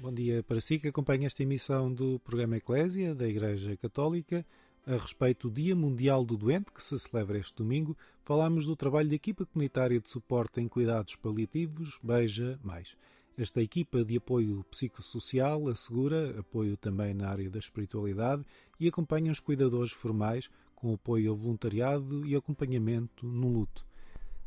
Bom 0.00 0.12
dia 0.12 0.44
para 0.44 0.60
si 0.60 0.78
que 0.78 0.88
acompanha 0.88 1.26
esta 1.26 1.42
emissão 1.42 1.92
do 1.92 2.20
programa 2.20 2.56
Eclésia 2.56 3.14
da 3.14 3.26
Igreja 3.26 3.76
Católica. 3.76 4.46
A 4.86 4.92
respeito 4.92 5.50
do 5.50 5.54
Dia 5.54 5.76
Mundial 5.76 6.24
do 6.24 6.34
Doente, 6.34 6.72
que 6.72 6.82
se 6.82 6.98
celebra 6.98 7.36
este 7.36 7.54
domingo, 7.56 7.94
falamos 8.24 8.64
do 8.64 8.74
trabalho 8.74 9.08
da 9.08 9.16
equipa 9.16 9.44
comunitária 9.44 10.00
de 10.00 10.08
suporte 10.08 10.62
em 10.62 10.68
cuidados 10.68 11.14
paliativos 11.16 11.98
Beija 12.02 12.58
Mais. 12.62 12.96
Esta 13.38 13.62
equipa 13.62 14.04
de 14.04 14.16
apoio 14.16 14.64
psicossocial 14.64 15.68
assegura 15.68 16.40
apoio 16.40 16.76
também 16.76 17.14
na 17.14 17.28
área 17.28 17.48
da 17.48 17.60
espiritualidade 17.60 18.44
e 18.80 18.88
acompanha 18.88 19.30
os 19.30 19.38
cuidadores 19.38 19.92
formais 19.92 20.50
com 20.74 20.92
apoio 20.92 21.30
ao 21.30 21.36
voluntariado 21.36 22.26
e 22.26 22.34
acompanhamento 22.34 23.24
no 23.24 23.46
luto. 23.46 23.86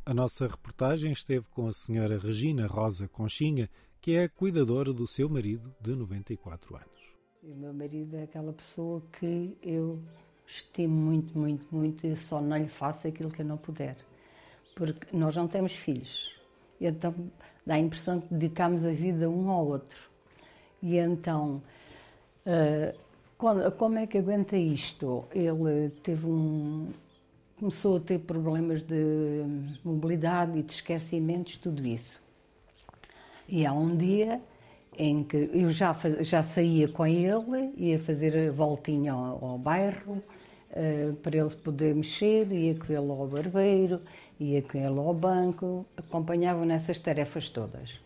A 0.05 0.13
nossa 0.13 0.45
reportagem 0.45 1.13
esteve 1.13 1.45
com 1.51 1.69
a 1.69 1.71
senhora 1.71 2.19
Regina 2.19 2.67
Rosa 2.67 3.07
Conchinha, 3.07 3.69
que 4.01 4.11
é 4.11 4.27
cuidadora 4.27 4.91
do 4.91 5.07
seu 5.07 5.29
marido 5.29 5.73
de 5.79 5.95
94 5.95 6.75
anos. 6.75 7.15
O 7.43 7.55
meu 7.55 7.73
marido 7.73 8.17
é 8.17 8.23
aquela 8.23 8.51
pessoa 8.51 9.01
que 9.17 9.57
eu 9.61 10.03
estimo 10.45 10.93
muito, 10.93 11.37
muito, 11.37 11.65
muito 11.73 12.05
e 12.05 12.17
só 12.17 12.41
não 12.41 12.57
lhe 12.57 12.67
faço 12.67 13.07
aquilo 13.07 13.31
que 13.31 13.41
eu 13.41 13.45
não 13.45 13.57
puder. 13.57 13.95
Porque 14.75 15.15
nós 15.15 15.33
não 15.37 15.47
temos 15.47 15.71
filhos. 15.71 16.29
Então 16.81 17.31
dá 17.65 17.75
a 17.75 17.79
impressão 17.79 18.19
que 18.19 18.33
dedicamos 18.33 18.83
a 18.83 18.91
vida 18.91 19.29
um 19.29 19.49
ao 19.49 19.65
outro. 19.65 19.99
E 20.81 20.97
então, 20.97 21.61
uh, 22.45 23.71
como 23.77 23.97
é 23.97 24.07
que 24.07 24.17
aguenta 24.17 24.57
isto? 24.57 25.25
Ele 25.33 25.89
teve 26.03 26.25
um. 26.25 26.89
começou 27.59 27.97
a 27.97 27.99
ter 27.99 28.19
problemas 28.19 28.83
de 28.83 29.43
mobilidade 29.83 30.57
e 30.57 30.63
de 30.63 30.71
esquecimentos, 30.71 31.57
tudo 31.57 31.85
isso. 31.85 32.21
E 33.47 33.65
há 33.65 33.73
um 33.73 33.95
dia 33.95 34.41
em 34.97 35.23
que 35.23 35.49
eu 35.53 35.69
já, 35.69 35.95
já 36.19 36.43
saía 36.43 36.87
com 36.87 37.05
ele, 37.05 37.71
ia 37.77 37.99
fazer 37.99 38.49
a 38.49 38.51
voltinha 38.51 39.13
ao, 39.13 39.43
ao 39.43 39.57
bairro, 39.57 40.21
uh, 40.71 41.13
para 41.15 41.37
ele 41.37 41.55
poder 41.55 41.95
mexer, 41.95 42.51
ia 42.51 42.75
com 42.75 42.91
ele 42.91 43.11
ao 43.11 43.27
barbeiro, 43.27 44.01
ia 44.41 44.61
com 44.61 44.77
ele 44.77 44.99
ao 44.99 45.13
banco, 45.13 45.85
acompanhava 45.95 46.65
nessas 46.65 46.97
tarefas 46.97 47.49
todas. 47.49 47.99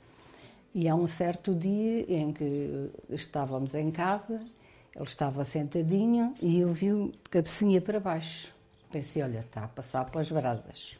E 0.73 0.89
há 0.89 0.95
um 0.95 1.07
certo 1.07 1.55
dia 1.55 2.05
em 2.13 2.33
que 2.33 2.91
estávamos 3.09 3.73
em 3.73 3.89
casa, 3.89 4.41
ele 4.93 5.05
estava 5.05 5.45
sentadinho 5.45 6.33
e 6.41 6.59
eu 6.59 6.73
vi 6.73 6.91
de 6.91 7.29
cabecinha 7.29 7.79
para 7.79 7.99
baixo. 7.99 8.53
Pensei, 8.91 9.23
olha, 9.23 9.39
está 9.39 9.63
a 9.63 9.67
passar 9.67 10.09
pelas 10.11 10.29
brasas. 10.29 10.97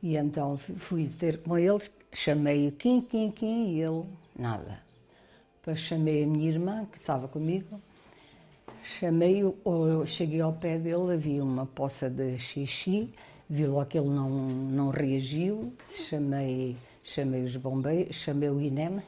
E 0.00 0.16
então 0.16 0.56
fui 0.56 1.10
ter 1.18 1.38
com 1.38 1.58
ele, 1.58 1.82
chamei-o 2.12 2.70
Kim, 2.70 3.00
Kim, 3.00 3.32
Kim, 3.32 3.74
e 3.74 3.80
ele, 3.82 4.04
nada. 4.38 4.80
Depois 5.56 5.80
chamei 5.80 6.22
a 6.22 6.26
minha 6.26 6.48
irmã, 6.48 6.86
que 6.86 6.98
estava 6.98 7.26
comigo, 7.26 7.80
chamei-o, 8.84 9.56
cheguei 10.06 10.40
ao 10.40 10.52
pé 10.52 10.78
dele, 10.78 11.14
havia 11.14 11.42
uma 11.42 11.66
poça 11.66 12.08
de 12.08 12.38
xixi, 12.38 13.12
vi 13.48 13.66
logo 13.66 13.86
que 13.86 13.98
ele 13.98 14.08
não, 14.08 14.28
não 14.28 14.90
reagiu, 14.90 15.72
chamei, 15.88 16.76
chamei 17.02 17.42
os 17.42 17.56
bombeiros, 17.56 18.16
chamei 18.16 18.50
o 18.50 18.60
INEM 18.60 19.02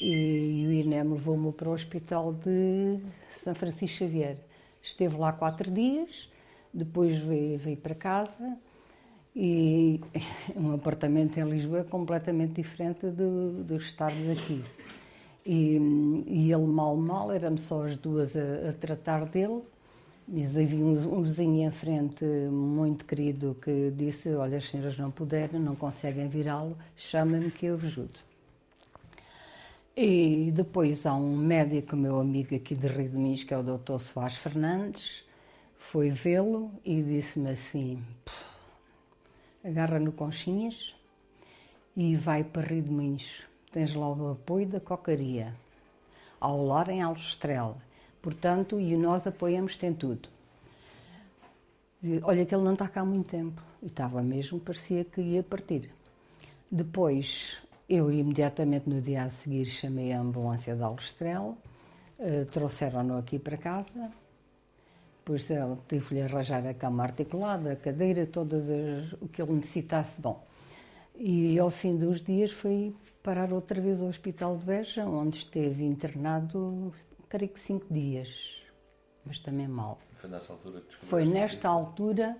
e 0.00 0.64
o 0.68 0.72
INEM 0.72 1.12
levou-me 1.12 1.52
para 1.52 1.68
o 1.68 1.72
hospital 1.72 2.32
de 2.32 3.00
São 3.36 3.54
Francisco 3.54 3.98
Xavier. 3.98 4.38
Esteve 4.80 5.16
lá 5.16 5.32
quatro 5.32 5.70
dias, 5.70 6.30
depois 6.72 7.18
veio, 7.18 7.58
veio 7.58 7.76
para 7.76 7.94
casa 7.94 8.56
e 9.34 10.00
um 10.54 10.72
apartamento 10.74 11.38
em 11.38 11.44
Lisboa 11.44 11.80
é 11.80 11.84
completamente 11.84 12.54
diferente 12.54 13.06
do, 13.06 13.64
do 13.64 13.76
estarmos 13.76 14.38
aqui. 14.38 14.64
E, 15.44 15.78
e 16.26 16.52
ele 16.52 16.66
mal, 16.66 16.96
mal, 16.96 17.32
éramos 17.32 17.62
só 17.62 17.84
as 17.84 17.96
duas 17.96 18.36
a, 18.36 18.68
a 18.68 18.72
tratar 18.72 19.24
dele. 19.24 19.62
Havia 20.30 20.84
um, 20.84 20.90
um, 20.90 21.22
vizinho 21.22 21.66
em 21.66 21.70
frente 21.70 22.22
muito 22.22 23.06
querido 23.06 23.56
que 23.62 23.90
disse: 23.90 24.34
Olha, 24.34 24.58
as 24.58 24.68
senhoras 24.68 24.98
não 24.98 25.10
puderem, 25.10 25.58
não 25.58 25.74
conseguem 25.74 26.28
virá-lo, 26.28 26.76
chamem-me 26.94 27.50
que 27.50 27.64
eu 27.64 27.76
ajudo. 27.76 28.20
E 29.96 30.52
depois 30.52 31.06
há 31.06 31.14
um 31.14 31.34
médico, 31.34 31.96
meu 31.96 32.20
amigo 32.20 32.54
aqui 32.54 32.74
de 32.74 32.86
Rio 32.88 33.08
de 33.08 33.16
Minas, 33.16 33.42
que 33.42 33.54
é 33.54 33.58
o 33.58 33.62
Dr. 33.62 33.98
Soares 33.98 34.36
Fernandes, 34.36 35.24
foi 35.78 36.10
vê-lo 36.10 36.70
e 36.84 37.02
disse-me 37.02 37.48
assim: 37.48 38.04
agarra 39.64 39.98
no 39.98 40.12
conchinhas 40.12 40.94
e 41.96 42.16
vai 42.16 42.44
para 42.44 42.68
Rio 42.68 42.82
de 42.82 42.90
Minas. 42.90 43.40
Tens 43.72 43.94
lá 43.94 44.10
o 44.12 44.32
apoio 44.32 44.66
da 44.66 44.78
cocaria, 44.78 45.56
ao 46.38 46.62
lar 46.62 46.90
em 46.90 47.00
Alvestrel. 47.00 47.78
Portanto, 48.20 48.80
e 48.80 48.96
nós 48.96 49.26
apoiamos-te 49.26 49.86
em 49.86 49.94
tudo. 49.94 50.28
E, 52.02 52.20
olha 52.22 52.44
que 52.44 52.54
ele 52.54 52.64
não 52.64 52.72
está 52.72 52.88
cá 52.88 53.00
há 53.00 53.04
muito 53.04 53.28
tempo. 53.28 53.62
E 53.82 53.86
estava 53.86 54.22
mesmo, 54.22 54.58
parecia 54.58 55.04
que 55.04 55.20
ia 55.20 55.42
partir. 55.42 55.90
Depois, 56.70 57.62
eu 57.88 58.10
imediatamente 58.12 58.88
no 58.88 59.00
dia 59.00 59.22
a 59.22 59.30
seguir 59.30 59.64
chamei 59.66 60.12
a 60.12 60.20
ambulância 60.20 60.74
de 60.74 60.82
Alvestrel, 60.82 61.56
uh, 62.18 62.44
trouxeram-no 62.50 63.16
aqui 63.16 63.38
para 63.38 63.56
casa, 63.56 64.10
depois 65.18 65.46
tive-lhe 65.86 66.22
arranjar 66.22 66.66
a 66.66 66.72
cama 66.72 67.02
articulada, 67.02 67.72
a 67.72 67.76
cadeira, 67.76 68.26
todas 68.26 68.68
as, 68.70 69.12
o 69.20 69.28
que 69.28 69.42
ele 69.42 69.52
necessitasse. 69.52 70.20
Bom, 70.20 70.42
e 71.14 71.58
ao 71.58 71.70
fim 71.70 71.96
dos 71.96 72.22
dias 72.22 72.50
foi 72.50 72.94
parar 73.22 73.52
outra 73.52 73.78
vez 73.80 74.00
ao 74.00 74.08
Hospital 74.08 74.56
de 74.56 74.64
Beja, 74.64 75.04
onde 75.04 75.36
esteve 75.36 75.84
internado, 75.84 76.92
creio 77.28 77.50
que 77.52 77.60
cinco 77.60 77.86
dias, 77.92 78.62
mas 79.24 79.38
também 79.38 79.68
mal. 79.68 79.98
Foi 80.14 80.30
nessa 80.30 80.52
altura 80.52 80.80
que 80.80 81.06
Foi 81.06 81.24
nesta 81.24 81.68
altura. 81.68 82.36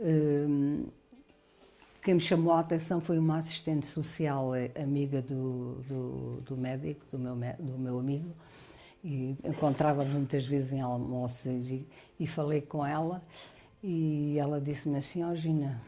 Hum, 0.00 0.86
quem 2.02 2.14
me 2.14 2.20
chamou 2.20 2.52
a 2.52 2.60
atenção 2.60 3.00
foi 3.00 3.16
uma 3.16 3.38
assistente 3.38 3.86
social, 3.86 4.54
eh, 4.56 4.72
amiga 4.76 5.22
do, 5.22 5.74
do, 5.88 6.40
do 6.40 6.56
médico, 6.56 7.06
do 7.12 7.18
meu, 7.18 7.36
do 7.60 7.78
meu 7.78 7.98
amigo, 8.00 8.34
e 9.04 9.36
encontrava-nos 9.44 10.12
muitas 10.12 10.44
vezes 10.44 10.72
em 10.72 10.80
almoços 10.80 11.70
e, 11.70 11.86
e, 12.18 12.26
falei 12.26 12.60
com 12.60 12.84
ela 12.84 13.22
e 13.82 14.36
ela 14.36 14.60
disse-me 14.60 14.98
assim, 14.98 15.22
ó 15.22 15.30
oh, 15.30 15.36
Gina, 15.36 15.80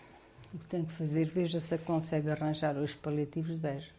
o 0.53 0.59
que 0.59 0.67
tem 0.67 0.85
que 0.85 0.93
fazer, 0.93 1.27
veja 1.27 1.59
se 1.59 1.77
consegue 1.79 2.31
arranjar 2.31 2.77
os 2.77 2.95
paliativos 2.95 3.51
de 3.51 3.59
Beja. 3.59 3.91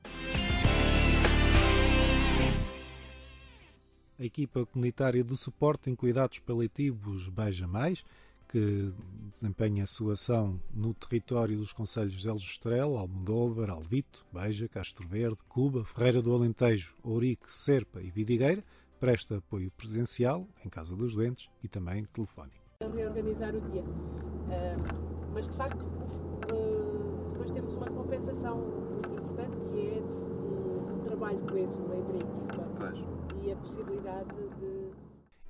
A 4.18 4.24
equipa 4.24 4.66
comunitária 4.66 5.24
de 5.24 5.36
suporte 5.36 5.90
em 5.90 5.96
cuidados 5.96 6.40
paliativos 6.40 7.28
Beja 7.28 7.68
Mais, 7.68 8.04
que 8.48 8.94
desempenha 9.34 9.84
a 9.84 9.88
sua 9.88 10.14
ação 10.14 10.58
no 10.74 10.94
território 10.94 11.58
dos 11.58 11.74
concelhos 11.74 12.22
de 12.22 12.30
Elgestrel, 12.30 12.98
Almodóvar, 12.98 13.70
Alvito, 13.70 14.26
Beja, 14.32 14.70
Castro 14.70 15.06
Verde, 15.06 15.44
Cuba, 15.50 15.84
Ferreira 15.84 16.22
do 16.22 16.34
Alentejo, 16.34 16.96
Ourique, 17.04 17.52
Serpa 17.52 18.02
e 18.02 18.10
Vidigueira, 18.10 18.64
presta 19.02 19.38
apoio 19.38 19.70
presencial, 19.72 20.48
em 20.64 20.70
casa 20.70 20.96
dos 20.96 21.14
doentes, 21.14 21.50
e 21.62 21.68
também 21.68 22.06
telefónico. 22.06 22.64
Reorganizar 22.94 23.54
o 23.54 23.62
dia. 23.70 23.82
Uh, 23.82 25.32
mas, 25.34 25.50
de 25.50 25.56
facto, 25.56 25.84
uh, 25.84 27.32
depois 27.34 27.52
temos 27.52 27.74
uma 27.74 27.88
compensação 27.88 28.58
muito 28.58 29.10
importante, 29.10 29.58
que 29.70 29.88
é 29.90 30.02
um, 30.02 31.04
trabalho 31.04 31.40
coeso 31.40 31.80
entre 31.94 32.14
a 32.14 32.92
equipa. 32.96 33.15
E 33.46 33.52
a 33.52 33.56
possibilidade 33.56 34.36
de... 34.60 34.92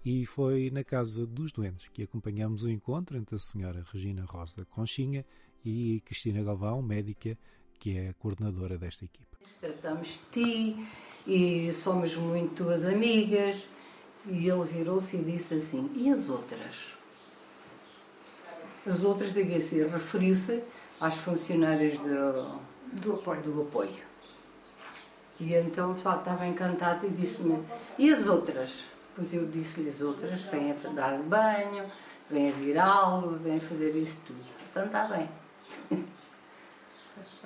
E 0.04 0.26
foi 0.26 0.70
na 0.70 0.84
Casa 0.84 1.26
dos 1.26 1.52
Doentes 1.52 1.88
que 1.94 2.04
acompanhamos 2.04 2.64
o 2.64 2.70
encontro 2.70 3.18
entre 3.18 3.36
a 3.36 3.40
senhora 3.40 3.84
Regina 3.92 4.24
Rosa 4.26 4.66
Conchinha 4.66 5.26
e 5.64 6.02
Cristina 6.06 6.44
Galvão, 6.44 6.82
médica, 6.82 7.38
que 7.80 7.98
é 7.98 8.10
a 8.10 8.14
coordenadora 8.14 8.78
desta 8.78 9.06
equipa. 9.06 9.38
Tratamos 9.60 10.20
de 10.32 10.76
ti, 10.76 10.88
e 11.26 11.72
somos 11.72 12.16
muito 12.16 12.64
tuas 12.64 12.86
amigas. 12.86 13.66
E 14.28 14.48
ele 14.50 14.64
virou-se 14.64 15.18
e 15.18 15.24
disse 15.24 15.56
assim: 15.56 15.92
E 15.96 16.10
as 16.10 16.30
outras? 16.30 16.94
As 18.86 19.04
outras, 19.04 19.34
diga 19.34 19.58
assim, 19.58 19.82
referiu-se 19.84 20.64
às 21.00 21.16
funcionárias 21.18 21.98
do, 22.00 22.60
do, 23.02 23.14
apoio. 23.14 23.42
do 23.42 23.62
apoio. 23.64 24.15
E 25.40 25.54
então 25.54 25.94
estava 25.94 26.46
encantado 26.48 27.06
e 27.06 27.10
disse-me: 27.10 27.64
E 27.98 28.12
as 28.12 28.28
outras? 28.28 28.86
Pois 29.16 29.34
eu 29.34 29.46
disse-lhe: 29.48 29.90
As 29.90 30.02
outras 30.02 30.42
vêm 30.44 30.72
a 30.72 30.90
dar 30.90 31.18
banho, 31.20 31.86
vêm 32.30 32.50
a 32.50 32.54
virá-lo, 32.54 33.38
vêm 33.40 33.58
a 33.58 33.62
fazer 33.62 33.96
isso 33.96 34.18
tudo. 34.26 34.46
Então 34.70 34.86
está 34.86 35.06
bem. 35.06 35.30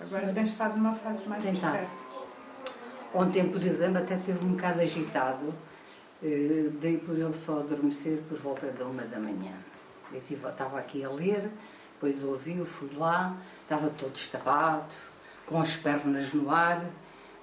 Agora 0.02 0.34
tem 0.34 0.44
estado 0.44 0.78
numa 0.78 0.96
fase 0.96 1.28
mais 1.28 1.44
Tem 1.44 1.54
estado. 1.54 1.88
Ontem, 3.14 3.50
por 3.50 3.64
exemplo, 3.64 3.98
até 3.98 4.18
teve 4.18 4.46
um 4.46 4.50
bocado 4.50 4.82
agitado, 4.82 5.54
eh, 6.24 6.70
dei 6.80 6.98
por 6.98 7.18
ele 7.18 7.34
só 7.34 7.60
adormecer 7.60 8.22
por 8.30 8.38
volta 8.38 8.68
da 8.68 8.86
uma 8.86 9.04
da 9.04 9.20
manhã. 9.20 9.54
Eu 10.14 10.22
tive, 10.22 10.48
estava 10.48 10.80
aqui 10.80 11.04
a 11.04 11.10
ler, 11.10 11.50
depois 11.94 12.24
ouvi-o, 12.24 12.66
fui 12.66 12.90
lá, 12.96 13.36
estava 13.64 13.90
todo 13.90 14.16
estabado, 14.16 14.94
com 15.46 15.60
as 15.60 15.76
pernas 15.76 16.34
no 16.34 16.52
ar, 16.52 16.86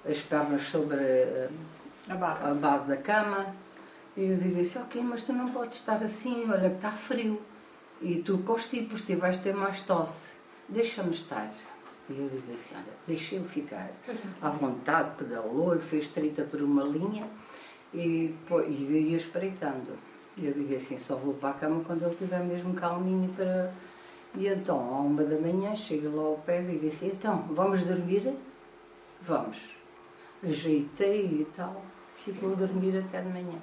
as 0.09 0.19
pernas 0.21 0.63
sobre 0.63 0.97
eh, 0.97 1.49
a, 2.09 2.49
a 2.49 2.53
base 2.53 2.87
da 2.87 2.97
cama. 2.97 3.53
E 4.15 4.23
eu 4.23 4.37
digo 4.37 4.59
assim, 4.59 4.79
ok, 4.79 5.01
mas 5.03 5.21
tu 5.21 5.33
não 5.33 5.51
podes 5.51 5.77
estar 5.77 6.01
assim, 6.01 6.49
olha 6.49 6.69
que 6.69 6.77
está 6.77 6.91
frio. 6.91 7.41
E 8.01 8.21
tu 8.21 8.39
constipas, 8.39 9.01
tu 9.01 9.15
vais 9.17 9.37
ter 9.37 9.53
mais 9.53 9.81
tosse. 9.81 10.31
Deixa-me 10.69 11.11
estar. 11.11 11.51
E 12.09 12.13
eu 12.13 12.29
digo 12.29 12.53
assim, 12.53 12.75
olha, 12.75 12.93
deixei-o 13.05 13.43
ficar 13.43 13.91
à 14.41 14.49
vontade, 14.49 15.11
pedalou, 15.17 15.77
fez 15.79 16.07
30 16.07 16.43
por 16.43 16.61
uma 16.61 16.83
linha 16.83 17.27
e, 17.93 18.33
pô, 18.47 18.61
e 18.61 18.85
eu 18.85 18.97
ia 18.97 19.17
espreitando. 19.17 19.97
E 20.37 20.45
eu 20.45 20.53
digo 20.53 20.75
assim, 20.75 20.97
só 20.97 21.15
vou 21.15 21.33
para 21.33 21.49
a 21.49 21.53
cama 21.53 21.83
quando 21.83 22.03
ele 22.03 22.11
estiver 22.11 22.43
mesmo 22.43 22.73
calminho 22.73 23.29
para... 23.33 23.73
E 24.35 24.47
então, 24.47 24.77
à 24.77 24.99
uma 24.99 25.23
da 25.23 25.37
manhã, 25.37 25.75
chego 25.75 26.15
lá 26.15 26.23
ao 26.27 26.37
pé 26.37 26.61
e 26.61 26.67
digo 26.67 26.87
assim, 26.87 27.07
então, 27.07 27.47
vamos 27.51 27.81
dormir? 27.83 28.33
Vamos. 29.21 29.76
Ajeitei 30.43 31.41
e 31.41 31.47
tal, 31.55 31.83
ficou 32.15 32.53
a 32.53 32.55
dormir 32.55 32.97
até 32.97 33.21
de 33.21 33.29
manhã. 33.29 33.59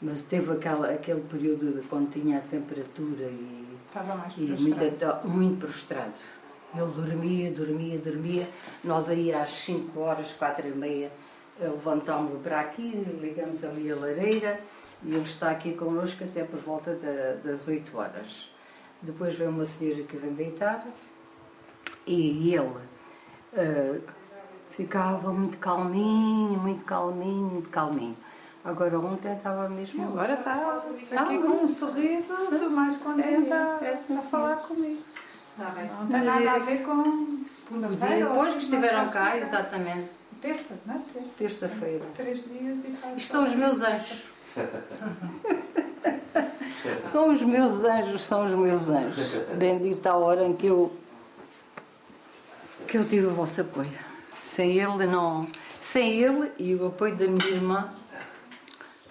Mas 0.00 0.22
teve 0.22 0.52
aquela, 0.52 0.90
aquele 0.90 1.22
período 1.22 1.80
de 1.80 1.88
quando 1.88 2.10
tinha 2.10 2.38
a 2.38 2.40
temperatura 2.42 3.24
e, 3.24 3.78
e 4.36 4.46
muito, 4.60 5.26
muito 5.26 5.66
prostrado. 5.66 6.12
Ele 6.74 6.92
dormia, 6.92 7.50
dormia, 7.52 7.98
dormia. 7.98 8.48
Nós 8.82 9.08
aí 9.08 9.32
às 9.32 9.50
5 9.50 9.98
horas, 9.98 10.32
4 10.32 10.68
e 10.68 10.72
meia, 10.72 11.12
levantámos-lo 11.58 12.40
para 12.40 12.60
aqui, 12.60 12.90
ligamos 13.20 13.62
ali 13.62 13.90
a 13.90 13.96
lareira 13.96 14.60
e 15.02 15.14
ele 15.14 15.22
está 15.22 15.50
aqui 15.50 15.74
connosco 15.74 16.24
até 16.24 16.44
por 16.44 16.58
volta 16.58 16.98
das 17.42 17.68
8 17.68 17.96
horas. 17.96 18.50
Depois 19.00 19.34
veio 19.34 19.50
uma 19.50 19.64
senhora 19.64 20.02
que 20.02 20.16
vem 20.16 20.32
deitar 20.32 20.86
e 22.06 22.52
ele 22.54 22.66
uh, 22.66 24.02
ficava 24.76 25.32
muito 25.32 25.58
calminho, 25.58 26.58
muito 26.58 26.84
calminho, 26.84 27.50
muito 27.50 27.70
calminho. 27.70 28.16
Agora 28.64 28.98
ontem 28.98 29.32
estava 29.32 29.68
mesmo. 29.68 30.04
Agora 30.04 30.34
está 30.34 30.82
aqui 31.16 31.38
com 31.38 31.64
um 31.64 31.68
sorriso, 31.68 32.34
tudo 32.48 32.70
mais 32.70 32.96
contente 32.96 33.52
é, 33.52 33.52
é, 33.52 34.00
a, 34.10 34.14
a 34.14 34.18
falar 34.22 34.56
comigo. 34.56 35.02
Tá 35.56 35.72
não 36.00 36.08
tem 36.08 36.22
nada 36.22 36.52
a 36.52 36.58
ver 36.58 36.82
com 36.82 37.38
segunda-feira. 37.44 38.28
Depois 38.28 38.54
que 38.54 38.60
estiveram 38.60 39.08
cá, 39.10 39.38
exatamente. 39.38 40.08
Terça, 40.40 40.74
não 40.84 40.94
é? 40.94 40.98
Terça-feira. 41.38 42.04
Três 42.16 42.42
dias 42.44 42.78
e 42.84 42.96
faz. 43.00 43.16
Isto 43.16 43.32
são 43.32 43.44
os 43.44 43.54
meus 43.54 43.80
anjos. 43.82 44.24
são 47.04 47.32
os 47.32 47.40
meus 47.42 47.84
anjos, 47.84 48.24
são 48.24 48.46
os 48.46 48.52
meus 48.52 48.88
anjos. 48.88 49.30
Bendita 49.56 50.10
a 50.10 50.16
hora 50.16 50.44
em 50.44 50.54
que 50.54 50.66
eu 50.66 50.92
que 52.88 52.98
eu 52.98 53.04
tive 53.04 53.26
o 53.26 53.30
vosso 53.30 53.60
apoio. 53.60 54.13
Sem 54.54 54.78
ele 54.78 55.04
não, 55.04 55.48
sem 55.80 56.12
ele 56.12 56.52
e 56.60 56.76
o 56.76 56.86
apoio 56.86 57.16
da 57.16 57.26
minha 57.26 57.48
irmã 57.48 57.92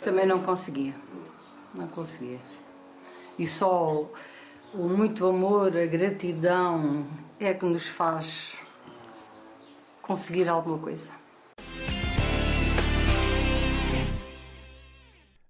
também 0.01 0.25
não 0.25 0.41
conseguia. 0.41 0.95
Não 1.73 1.85
conseguia. 1.85 2.39
E 3.37 3.45
só 3.45 4.09
o 4.73 4.87
muito 4.87 5.27
amor, 5.27 5.75
a 5.75 5.85
gratidão 5.85 7.05
é 7.41 7.53
que 7.53 7.65
nos 7.65 7.89
faz 7.89 8.53
conseguir 10.01 10.47
alguma 10.47 10.77
coisa. 10.77 11.11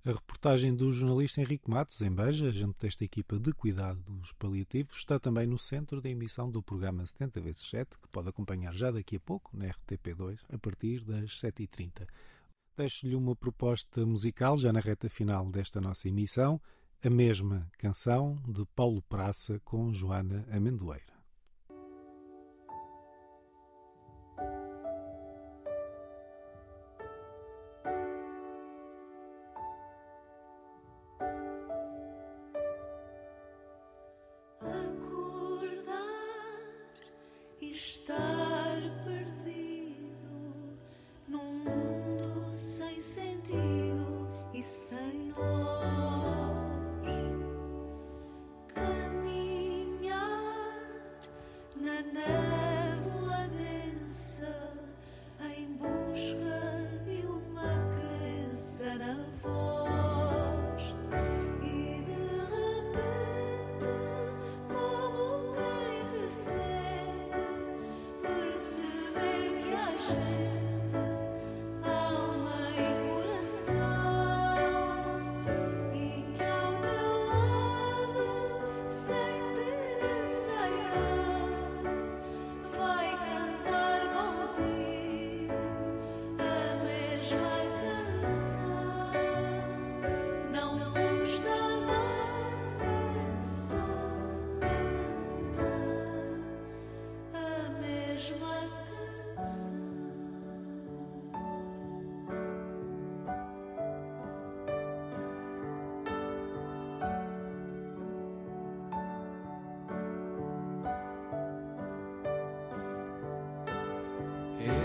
A 0.05 0.11
reportagem 0.11 0.75
do 0.75 0.91
jornalista 0.91 1.39
Henrique 1.39 1.69
Matos, 1.69 2.01
em 2.01 2.11
Beja, 2.11 2.51
junto 2.51 2.77
desta 2.77 3.05
equipa 3.05 3.39
de 3.39 3.53
cuidados 3.53 4.33
paliativos, 4.33 4.97
está 4.97 5.17
também 5.17 5.47
no 5.47 5.57
centro 5.57 6.01
da 6.01 6.09
emissão 6.09 6.51
do 6.51 6.61
programa 6.61 7.05
70 7.05 7.39
vezes 7.39 7.69
7, 7.69 7.97
que 7.97 8.09
pode 8.09 8.27
acompanhar 8.27 8.73
já 8.73 8.91
daqui 8.91 9.15
a 9.15 9.19
pouco 9.21 9.55
na 9.55 9.67
RTP2, 9.67 10.41
a 10.51 10.57
partir 10.57 11.05
das 11.05 11.39
7h30. 11.39 12.05
Deixo-lhe 12.75 13.15
uma 13.15 13.33
proposta 13.33 14.05
musical, 14.05 14.57
já 14.57 14.73
na 14.73 14.81
reta 14.81 15.07
final 15.09 15.49
desta 15.49 15.79
nossa 15.79 16.09
emissão, 16.09 16.59
a 17.01 17.09
mesma 17.09 17.71
canção 17.77 18.35
de 18.45 18.65
Paulo 18.75 19.01
Praça 19.03 19.57
com 19.63 19.93
Joana 19.93 20.45
Amendoeira. 20.51 21.12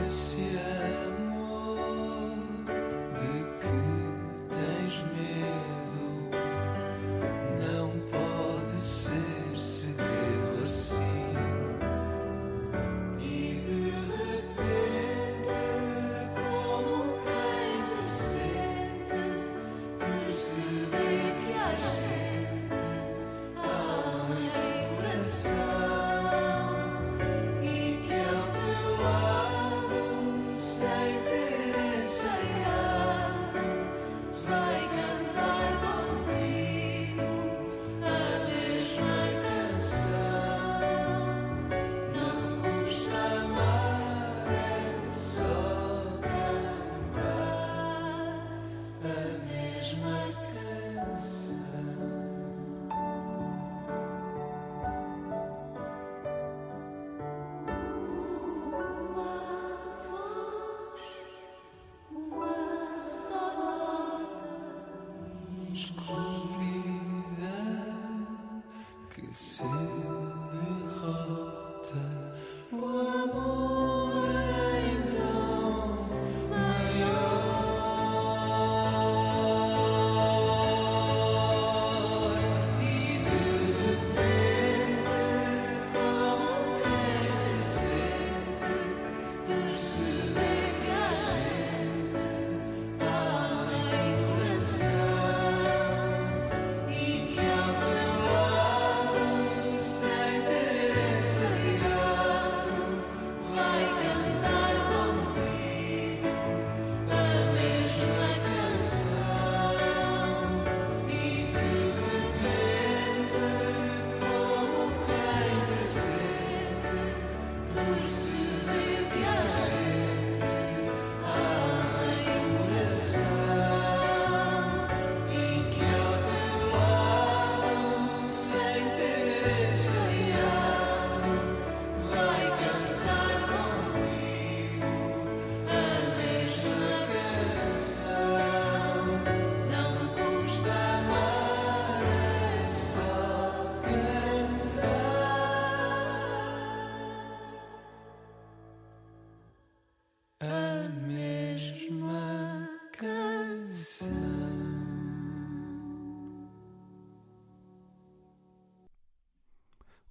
sim 0.09 0.48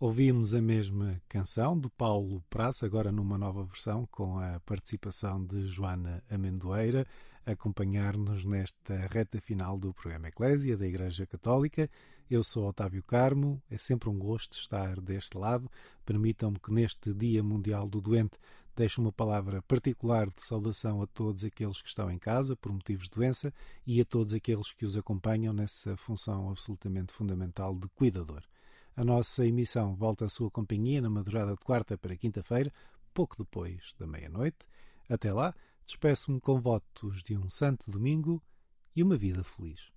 Ouvimos 0.07 0.53
a 0.53 0.61
mesma 0.61 1.21
canção 1.27 1.77
de 1.77 1.89
Paulo 1.89 2.41
Praça, 2.49 2.85
agora 2.85 3.11
numa 3.11 3.37
nova 3.37 3.65
versão, 3.65 4.07
com 4.09 4.39
a 4.39 4.57
participação 4.61 5.43
de 5.43 5.67
Joana 5.67 6.23
Amendoeira, 6.29 7.05
acompanhar-nos 7.45 8.45
nesta 8.45 8.95
reta 9.11 9.41
final 9.41 9.77
do 9.77 9.93
programa 9.93 10.29
Eclésia 10.29 10.77
da 10.77 10.87
Igreja 10.87 11.27
Católica. 11.27 11.89
Eu 12.31 12.41
sou 12.41 12.69
Otávio 12.69 13.03
Carmo, 13.03 13.61
é 13.69 13.77
sempre 13.77 14.07
um 14.07 14.17
gosto 14.17 14.53
estar 14.53 15.01
deste 15.01 15.37
lado. 15.37 15.69
Permitam-me 16.05 16.57
que 16.57 16.71
neste 16.71 17.13
Dia 17.13 17.43
Mundial 17.43 17.85
do 17.85 17.99
Doente 17.99 18.39
Deixo 18.77 19.01
uma 19.01 19.11
palavra 19.11 19.61
particular 19.63 20.27
de 20.27 20.41
saudação 20.41 21.01
a 21.01 21.07
todos 21.07 21.43
aqueles 21.43 21.81
que 21.81 21.89
estão 21.89 22.11
em 22.11 22.19
casa 22.19 22.55
por 22.55 22.71
motivos 22.71 23.05
de 23.05 23.15
doença 23.15 23.51
e 23.85 23.99
a 23.99 24.05
todos 24.05 24.35
aqueles 24.35 24.71
que 24.71 24.85
os 24.85 24.95
acompanham 24.95 25.51
nessa 25.51 25.97
função 25.97 26.49
absolutamente 26.49 27.11
fundamental 27.11 27.75
de 27.75 27.89
cuidador. 27.89 28.43
A 28.97 29.05
nossa 29.05 29.45
emissão 29.45 29.95
volta 29.95 30.25
à 30.25 30.29
sua 30.29 30.49
companhia 30.49 30.99
na 30.99 31.07
madrugada 31.07 31.51
de 31.51 31.63
quarta 31.63 31.95
para 31.95 32.17
quinta-feira, 32.17 32.73
pouco 33.13 33.37
depois 33.37 33.93
da 33.99 34.07
meia-noite. 34.07 34.57
Até 35.07 35.31
lá, 35.31 35.53
despeço-me 35.85 36.41
com 36.41 36.59
votos 36.59 37.21
de 37.21 37.37
um 37.37 37.47
santo 37.47 37.91
domingo 37.91 38.41
e 38.95 39.03
uma 39.03 39.15
vida 39.15 39.43
feliz. 39.43 39.91